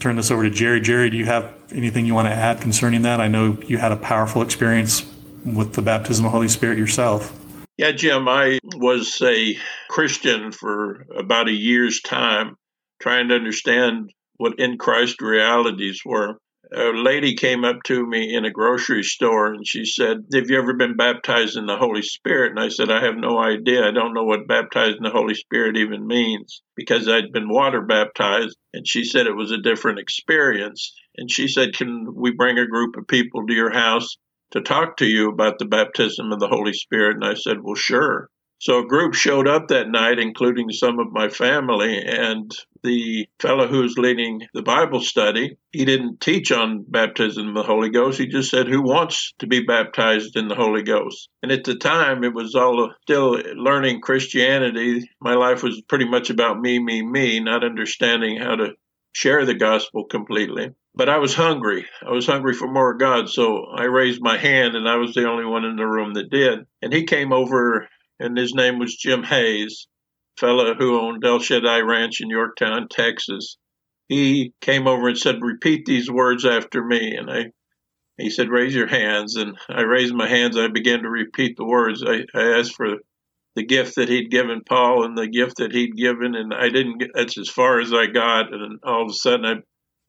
Turn 0.00 0.16
this 0.16 0.30
over 0.30 0.44
to 0.44 0.50
Jerry. 0.50 0.80
Jerry, 0.80 1.10
do 1.10 1.16
you 1.16 1.26
have 1.26 1.52
anything 1.72 2.06
you 2.06 2.14
want 2.14 2.28
to 2.28 2.34
add 2.34 2.60
concerning 2.60 3.02
that? 3.02 3.20
I 3.20 3.28
know 3.28 3.58
you 3.66 3.78
had 3.78 3.92
a 3.92 3.96
powerful 3.96 4.42
experience 4.42 5.04
with 5.44 5.74
the 5.74 5.82
baptism 5.82 6.24
of 6.24 6.30
the 6.30 6.36
Holy 6.36 6.48
Spirit 6.48 6.78
yourself. 6.78 7.36
Yeah, 7.76 7.92
Jim, 7.92 8.28
I 8.28 8.58
was 8.76 9.20
a 9.22 9.56
Christian 9.88 10.50
for 10.50 11.06
about 11.16 11.48
a 11.48 11.52
year's 11.52 12.00
time, 12.00 12.56
trying 13.00 13.28
to 13.28 13.36
understand 13.36 14.12
what 14.36 14.58
in 14.58 14.78
Christ 14.78 15.20
realities 15.20 16.00
were. 16.04 16.38
A 16.74 16.90
lady 16.92 17.34
came 17.34 17.64
up 17.64 17.82
to 17.84 18.06
me 18.06 18.34
in 18.34 18.44
a 18.44 18.50
grocery 18.50 19.02
store 19.02 19.54
and 19.54 19.66
she 19.66 19.84
said, 19.84 20.24
Have 20.34 20.50
you 20.50 20.58
ever 20.58 20.74
been 20.74 20.96
baptized 20.96 21.56
in 21.56 21.66
the 21.66 21.78
Holy 21.78 22.02
Spirit? 22.02 22.50
And 22.50 22.60
I 22.60 22.68
said, 22.68 22.90
I 22.90 23.02
have 23.02 23.16
no 23.16 23.38
idea. 23.38 23.88
I 23.88 23.90
don't 23.90 24.12
know 24.12 24.24
what 24.24 24.46
baptized 24.46 24.96
in 24.98 25.02
the 25.02 25.10
Holy 25.10 25.34
Spirit 25.34 25.76
even 25.78 26.06
means 26.06 26.62
because 26.76 27.08
I'd 27.08 27.32
been 27.32 27.48
water 27.48 27.80
baptized. 27.80 28.56
And 28.74 28.86
she 28.86 29.04
said 29.04 29.26
it 29.26 29.36
was 29.36 29.50
a 29.50 29.62
different 29.62 29.98
experience. 29.98 30.94
And 31.16 31.30
she 31.30 31.48
said, 31.48 31.74
Can 31.74 32.14
we 32.14 32.32
bring 32.32 32.58
a 32.58 32.66
group 32.66 32.96
of 32.96 33.08
people 33.08 33.46
to 33.46 33.54
your 33.54 33.72
house 33.72 34.16
to 34.52 34.60
talk 34.60 34.96
to 34.96 35.06
you 35.06 35.30
about 35.30 35.58
the 35.58 35.66
baptism 35.66 36.32
of 36.32 36.40
the 36.40 36.48
Holy 36.48 36.72
Spirit. 36.72 37.16
And 37.16 37.24
I 37.24 37.34
said, 37.34 37.58
Well, 37.62 37.74
sure. 37.74 38.28
So 38.60 38.80
a 38.80 38.86
group 38.86 39.14
showed 39.14 39.46
up 39.46 39.68
that 39.68 39.88
night, 39.88 40.18
including 40.18 40.70
some 40.70 40.98
of 40.98 41.12
my 41.12 41.28
family, 41.28 42.02
and 42.04 42.50
the 42.82 43.28
fellow 43.38 43.68
who 43.68 43.82
was 43.82 43.98
leading 43.98 44.42
the 44.52 44.62
Bible 44.62 45.00
study, 45.00 45.56
he 45.70 45.84
didn't 45.84 46.20
teach 46.20 46.50
on 46.50 46.84
baptism 46.88 47.48
in 47.48 47.54
the 47.54 47.62
Holy 47.62 47.90
Ghost. 47.90 48.18
He 48.18 48.26
just 48.26 48.50
said, 48.50 48.66
Who 48.66 48.82
wants 48.82 49.32
to 49.38 49.46
be 49.46 49.64
baptized 49.64 50.36
in 50.36 50.48
the 50.48 50.56
Holy 50.56 50.82
Ghost? 50.82 51.28
And 51.42 51.52
at 51.52 51.64
the 51.64 51.76
time, 51.76 52.24
it 52.24 52.34
was 52.34 52.54
all 52.54 52.92
still 53.02 53.40
learning 53.54 54.00
Christianity. 54.00 55.08
My 55.20 55.34
life 55.34 55.62
was 55.62 55.80
pretty 55.82 56.08
much 56.08 56.30
about 56.30 56.60
me, 56.60 56.78
me, 56.78 57.02
me, 57.02 57.40
not 57.40 57.64
understanding 57.64 58.38
how 58.38 58.56
to 58.56 58.74
share 59.12 59.44
the 59.44 59.54
gospel 59.54 60.04
completely. 60.04 60.70
But 60.94 61.08
I 61.08 61.18
was 61.18 61.34
hungry. 61.34 61.86
I 62.04 62.10
was 62.10 62.26
hungry 62.26 62.54
for 62.54 62.66
more 62.66 62.92
of 62.92 62.98
God. 62.98 63.28
So 63.28 63.66
I 63.76 63.84
raised 63.84 64.20
my 64.20 64.36
hand, 64.36 64.74
and 64.74 64.88
I 64.88 64.96
was 64.96 65.14
the 65.14 65.28
only 65.28 65.44
one 65.44 65.64
in 65.64 65.76
the 65.76 65.86
room 65.86 66.14
that 66.14 66.30
did. 66.30 66.66
And 66.82 66.92
he 66.92 67.04
came 67.04 67.32
over 67.32 67.88
and 68.18 68.36
his 68.36 68.54
name 68.54 68.78
was 68.78 68.96
Jim 68.96 69.22
Hayes, 69.22 69.86
fellow 70.38 70.74
who 70.74 71.00
owned 71.00 71.24
El 71.24 71.40
Shaddai 71.40 71.80
Ranch 71.80 72.20
in 72.20 72.30
Yorktown, 72.30 72.88
Texas. 72.88 73.56
He 74.08 74.52
came 74.60 74.86
over 74.86 75.08
and 75.08 75.18
said, 75.18 75.42
"Repeat 75.42 75.84
these 75.84 76.10
words 76.10 76.44
after 76.44 76.82
me." 76.82 77.14
And 77.16 77.30
I, 77.30 77.52
he 78.16 78.30
said, 78.30 78.48
"Raise 78.48 78.74
your 78.74 78.86
hands." 78.86 79.36
And 79.36 79.58
I 79.68 79.82
raised 79.82 80.14
my 80.14 80.28
hands. 80.28 80.56
I 80.56 80.68
began 80.68 81.02
to 81.02 81.10
repeat 81.10 81.56
the 81.56 81.66
words. 81.66 82.02
I, 82.02 82.24
I 82.34 82.58
asked 82.58 82.74
for 82.74 82.96
the 83.54 83.64
gift 83.64 83.96
that 83.96 84.08
he'd 84.08 84.30
given 84.30 84.62
Paul 84.66 85.04
and 85.04 85.16
the 85.16 85.28
gift 85.28 85.56
that 85.58 85.72
he'd 85.72 85.96
given, 85.96 86.34
and 86.34 86.54
I 86.54 86.68
didn't 86.68 86.98
get. 86.98 87.10
That's 87.14 87.38
as 87.38 87.48
far 87.48 87.80
as 87.80 87.92
I 87.92 88.06
got. 88.06 88.52
And 88.52 88.80
all 88.84 89.02
of 89.02 89.10
a 89.10 89.14
sudden, 89.14 89.44
I, 89.44 89.54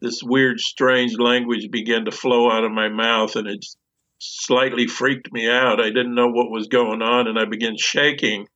this 0.01 0.21
weird, 0.23 0.59
strange 0.59 1.17
language 1.17 1.69
began 1.71 2.05
to 2.05 2.11
flow 2.11 2.49
out 2.49 2.63
of 2.63 2.71
my 2.71 2.89
mouth, 2.89 3.35
and 3.35 3.47
it 3.47 3.65
slightly 4.19 4.87
freaked 4.87 5.31
me 5.31 5.49
out. 5.49 5.81
I 5.81 5.87
didn't 5.87 6.15
know 6.15 6.27
what 6.27 6.51
was 6.51 6.67
going 6.67 7.01
on, 7.01 7.27
and 7.27 7.39
I 7.39 7.45
began 7.45 7.77
shaking 7.77 8.47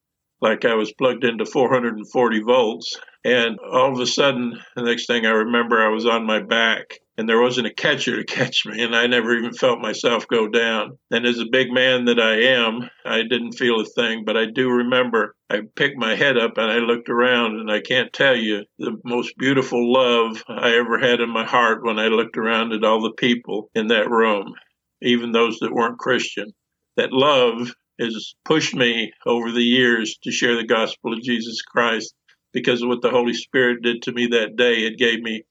like 0.44 0.66
I 0.66 0.76
was 0.76 0.92
plugged 0.92 1.24
into 1.24 1.46
440 1.46 2.42
volts. 2.42 3.00
And 3.24 3.58
all 3.60 3.94
of 3.94 4.00
a 4.00 4.06
sudden, 4.06 4.60
the 4.76 4.84
next 4.84 5.08
thing 5.08 5.26
I 5.26 5.30
remember, 5.30 5.82
I 5.82 5.88
was 5.88 6.06
on 6.06 6.26
my 6.26 6.42
back, 6.42 7.00
and 7.18 7.30
there 7.30 7.40
wasn't 7.42 7.68
a 7.68 7.74
catcher 7.74 8.18
to 8.18 8.26
catch 8.36 8.66
me, 8.66 8.84
and 8.84 8.94
I 8.94 9.08
never 9.08 9.34
even 9.34 9.54
felt 9.54 9.80
myself 9.80 10.28
go 10.28 10.50
down. 10.50 10.98
And 11.10 11.26
as 11.26 11.40
a 11.40 11.46
big 11.50 11.72
man 11.72 12.06
that 12.06 12.20
I 12.20 12.42
am, 12.42 12.90
I 13.06 13.22
didn't 13.22 13.54
feel 13.54 13.80
a 13.80 13.86
thing, 13.86 14.26
but 14.26 14.36
I 14.36 14.48
do 14.48 14.70
remember 14.70 15.34
I 15.50 15.62
picked 15.78 15.98
my 15.98 16.16
head 16.16 16.38
up 16.38 16.58
and 16.58 16.70
I 16.70 16.80
looked 16.80 17.08
around, 17.08 17.62
and 17.62 17.72
I 17.72 17.80
can't 17.80 18.12
tell 18.12 18.36
you 18.36 18.66
the 18.78 18.98
most 19.06 19.38
beautiful 19.38 19.94
love 19.94 20.44
I 20.50 20.76
ever 20.76 21.00
had 21.00 21.22
in 21.22 21.30
my 21.30 21.46
heart 21.46 21.86
when 21.86 22.00
I 22.00 22.08
looked 22.08 22.38
around 22.38 22.74
at 22.74 22.84
all 22.84 23.02
the 23.02 23.14
people 23.14 23.70
in 23.74 23.88
that 23.88 24.10
room 24.10 24.56
even 25.04 25.32
those 25.32 25.60
that 25.60 25.74
weren't 25.74 26.00
Christian. 26.00 26.54
That 26.98 27.12
love 27.12 27.74
has 28.00 28.34
pushed 28.46 28.76
me 28.76 29.12
over 29.26 29.52
the 29.52 29.64
years 29.64 30.18
to 30.24 30.32
share 30.32 30.56
the 30.56 30.66
gospel 30.66 31.14
of 31.14 31.22
Jesus 31.22 31.62
Christ 31.62 32.14
because 32.52 32.82
of 32.82 32.90
what 32.90 33.02
the 33.02 33.10
Holy 33.10 33.34
Spirit 33.34 33.82
did 33.82 34.04
to 34.04 34.12
me 34.12 34.28
that 34.28 34.56
day. 34.56 34.80
It 34.80 34.98
gave 34.98 35.22
me, 35.22 35.44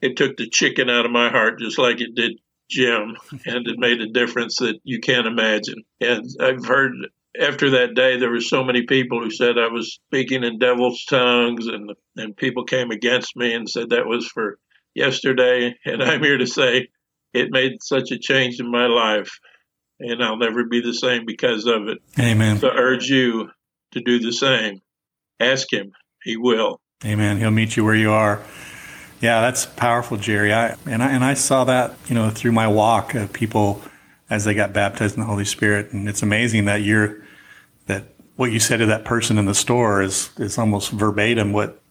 it 0.00 0.16
took 0.16 0.36
the 0.36 0.48
chicken 0.48 0.90
out 0.90 1.06
of 1.06 1.12
my 1.12 1.30
heart 1.30 1.58
just 1.58 1.78
like 1.78 2.00
it 2.00 2.14
did 2.14 2.32
Jim, 2.68 3.16
and 3.46 3.66
it 3.66 3.78
made 3.78 4.00
a 4.00 4.08
difference 4.08 4.56
that 4.56 4.80
you 4.82 5.00
can't 5.00 5.26
imagine. 5.26 5.84
And 6.00 6.24
I've 6.40 6.64
heard 6.64 6.92
after 7.40 7.70
that 7.70 7.94
day, 7.94 8.18
there 8.18 8.30
were 8.30 8.40
so 8.40 8.64
many 8.64 8.82
people 8.86 9.22
who 9.22 9.30
said 9.30 9.58
I 9.58 9.72
was 9.72 10.00
speaking 10.08 10.42
in 10.42 10.58
devil's 10.58 11.04
tongues, 11.04 11.66
and 11.68 11.92
and 12.16 12.36
people 12.36 12.64
came 12.64 12.90
against 12.90 13.36
me 13.36 13.52
and 13.52 13.68
said 13.68 13.90
that 13.90 14.06
was 14.06 14.26
for 14.26 14.58
yesterday. 14.94 15.74
And 15.84 16.02
I'm 16.02 16.22
here 16.22 16.38
to 16.38 16.46
say 16.46 16.88
it 17.36 17.50
made 17.50 17.82
such 17.82 18.10
a 18.10 18.18
change 18.18 18.60
in 18.60 18.70
my 18.70 18.86
life, 18.86 19.38
and 20.00 20.22
I'll 20.22 20.38
never 20.38 20.64
be 20.64 20.80
the 20.80 20.94
same 20.94 21.26
because 21.26 21.66
of 21.66 21.88
it. 21.88 21.98
Amen. 22.18 22.58
So 22.58 22.68
I 22.68 22.76
urge 22.76 23.08
you 23.08 23.50
to 23.92 24.00
do 24.00 24.18
the 24.18 24.32
same. 24.32 24.80
Ask 25.38 25.72
Him; 25.72 25.92
He 26.24 26.36
will. 26.36 26.80
Amen. 27.04 27.38
He'll 27.38 27.50
meet 27.50 27.76
you 27.76 27.84
where 27.84 27.94
you 27.94 28.10
are. 28.10 28.42
Yeah, 29.20 29.40
that's 29.40 29.66
powerful, 29.66 30.16
Jerry. 30.16 30.52
I 30.52 30.76
and 30.86 31.02
I 31.02 31.10
and 31.10 31.24
I 31.24 31.34
saw 31.34 31.64
that 31.64 31.94
you 32.08 32.14
know 32.14 32.30
through 32.30 32.52
my 32.52 32.68
walk 32.68 33.14
of 33.14 33.32
people 33.32 33.82
as 34.28 34.44
they 34.44 34.54
got 34.54 34.72
baptized 34.72 35.14
in 35.14 35.20
the 35.20 35.26
Holy 35.26 35.44
Spirit, 35.44 35.92
and 35.92 36.08
it's 36.08 36.22
amazing 36.22 36.64
that 36.64 36.82
you're 36.82 37.22
that 37.86 38.04
what 38.36 38.52
you 38.52 38.60
said 38.60 38.78
to 38.78 38.86
that 38.86 39.04
person 39.04 39.38
in 39.38 39.44
the 39.46 39.54
store 39.54 40.02
is 40.02 40.30
is 40.38 40.58
almost 40.58 40.90
verbatim 40.90 41.52
what 41.52 41.82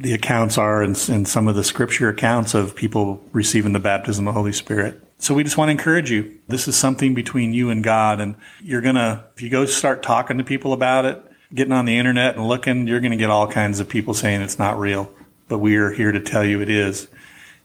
the 0.00 0.14
accounts 0.14 0.56
are 0.56 0.82
and, 0.82 0.96
and 1.10 1.28
some 1.28 1.46
of 1.46 1.54
the 1.54 1.62
scripture 1.62 2.08
accounts 2.08 2.54
of 2.54 2.74
people 2.74 3.22
receiving 3.32 3.74
the 3.74 3.78
baptism 3.78 4.26
of 4.26 4.32
the 4.32 4.38
Holy 4.38 4.52
Spirit. 4.52 4.98
So 5.18 5.34
we 5.34 5.44
just 5.44 5.58
want 5.58 5.68
to 5.68 5.72
encourage 5.72 6.10
you. 6.10 6.38
This 6.48 6.66
is 6.66 6.74
something 6.74 7.12
between 7.14 7.52
you 7.52 7.68
and 7.68 7.84
God. 7.84 8.18
And 8.18 8.36
you're 8.62 8.80
going 8.80 8.94
to, 8.94 9.22
if 9.36 9.42
you 9.42 9.50
go 9.50 9.66
start 9.66 10.02
talking 10.02 10.38
to 10.38 10.44
people 10.44 10.72
about 10.72 11.04
it, 11.04 11.22
getting 11.54 11.74
on 11.74 11.84
the 11.84 11.98
internet 11.98 12.36
and 12.36 12.48
looking, 12.48 12.86
you're 12.86 13.00
going 13.00 13.10
to 13.10 13.18
get 13.18 13.28
all 13.28 13.46
kinds 13.46 13.78
of 13.78 13.90
people 13.90 14.14
saying 14.14 14.40
it's 14.40 14.58
not 14.58 14.78
real. 14.78 15.12
But 15.48 15.58
we 15.58 15.76
are 15.76 15.90
here 15.90 16.12
to 16.12 16.20
tell 16.20 16.46
you 16.46 16.62
it 16.62 16.70
is. 16.70 17.08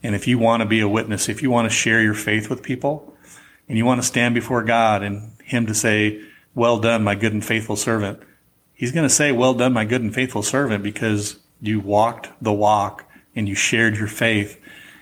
And 0.03 0.13
if 0.13 0.27
you 0.27 0.37
want 0.37 0.59
to 0.59 0.65
be 0.67 0.81
a 0.81 0.89
witness, 0.89 1.29
if 1.29 1.41
you 1.41 1.49
want 1.49 1.69
to 1.69 1.73
share 1.73 2.01
your 2.01 2.13
faith 2.13 2.49
with 2.49 2.61
people 2.61 3.15
and 3.69 3.77
you 3.77 3.85
want 3.85 4.01
to 4.01 4.07
stand 4.07 4.35
before 4.35 4.61
God 4.61 5.03
and 5.03 5.31
Him 5.41 5.65
to 5.67 5.73
say, 5.73 6.21
well 6.53 6.79
done, 6.79 7.01
my 7.05 7.15
good 7.15 7.31
and 7.31 7.45
faithful 7.45 7.77
servant, 7.77 8.19
He's 8.73 8.91
going 8.91 9.07
to 9.07 9.13
say, 9.13 9.31
well 9.31 9.53
done, 9.53 9.71
my 9.71 9.85
good 9.85 10.01
and 10.01 10.13
faithful 10.13 10.43
servant, 10.43 10.83
because 10.83 11.39
you 11.67 11.79
walked 11.79 12.29
the 12.41 12.53
walk 12.53 13.05
and 13.35 13.47
you 13.47 13.55
shared 13.55 13.97
your 13.97 14.07
faith 14.07 14.59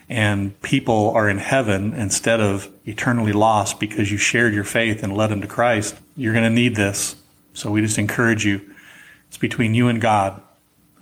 and 0.09 0.59
people 0.61 1.11
are 1.11 1.29
in 1.29 1.37
heaven 1.37 1.93
instead 1.93 2.39
of 2.39 2.69
eternally 2.85 3.33
lost 3.33 3.79
because 3.79 4.11
you 4.11 4.17
shared 4.17 4.53
your 4.53 4.63
faith 4.63 5.01
and 5.01 5.15
led 5.15 5.27
them 5.31 5.41
to 5.41 5.47
Christ, 5.47 5.95
you're 6.15 6.33
going 6.33 6.43
to 6.43 6.49
need 6.49 6.75
this. 6.75 7.15
So 7.53 7.71
we 7.71 7.81
just 7.81 7.97
encourage 7.97 8.45
you. 8.45 8.61
It's 9.27 9.37
between 9.37 9.73
you 9.73 9.87
and 9.87 10.01
God. 10.01 10.41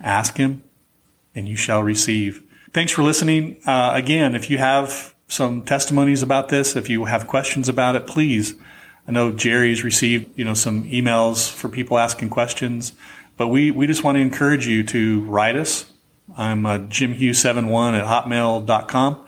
Ask 0.00 0.36
Him 0.36 0.62
and 1.34 1.48
you 1.48 1.56
shall 1.56 1.82
receive. 1.82 2.42
Thanks 2.72 2.92
for 2.92 3.02
listening. 3.02 3.58
Uh, 3.66 3.92
again, 3.94 4.34
if 4.34 4.48
you 4.48 4.58
have 4.58 5.14
some 5.28 5.62
testimonies 5.62 6.22
about 6.22 6.48
this, 6.48 6.76
if 6.76 6.88
you 6.88 7.06
have 7.06 7.26
questions 7.26 7.68
about 7.68 7.96
it, 7.96 8.06
please. 8.06 8.54
I 9.06 9.12
know 9.12 9.32
Jerry's 9.32 9.82
received, 9.82 10.38
you 10.38 10.44
know, 10.44 10.54
some 10.54 10.84
emails 10.84 11.50
for 11.50 11.68
people 11.68 11.98
asking 11.98 12.30
questions. 12.30 12.92
But 13.42 13.48
we, 13.48 13.72
we 13.72 13.88
just 13.88 14.04
want 14.04 14.14
to 14.14 14.20
encourage 14.20 14.68
you 14.68 14.84
to 14.84 15.22
write 15.22 15.56
us. 15.56 15.86
I'm 16.36 16.64
uh, 16.64 16.78
jimhughes71 16.78 17.98
at 17.98 18.06
hotmail.com. 18.06 19.26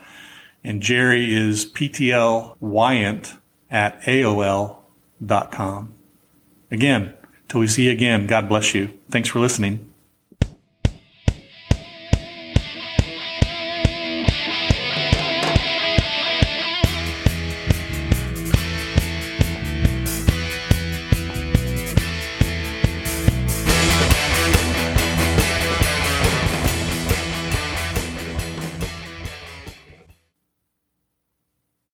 And 0.63 0.81
Jerry 0.81 1.35
is 1.35 1.67
ptlwyant 1.67 3.37
at 3.69 4.01
aol.com. 4.03 5.95
Again, 6.71 7.15
till 7.49 7.59
we 7.59 7.67
see 7.67 7.87
you 7.87 7.91
again, 7.91 8.29
God 8.29 8.49
bless 8.49 8.73
you. 8.73 8.97
Thanks 9.11 9.29
for 9.29 9.41
listening. 9.41 9.93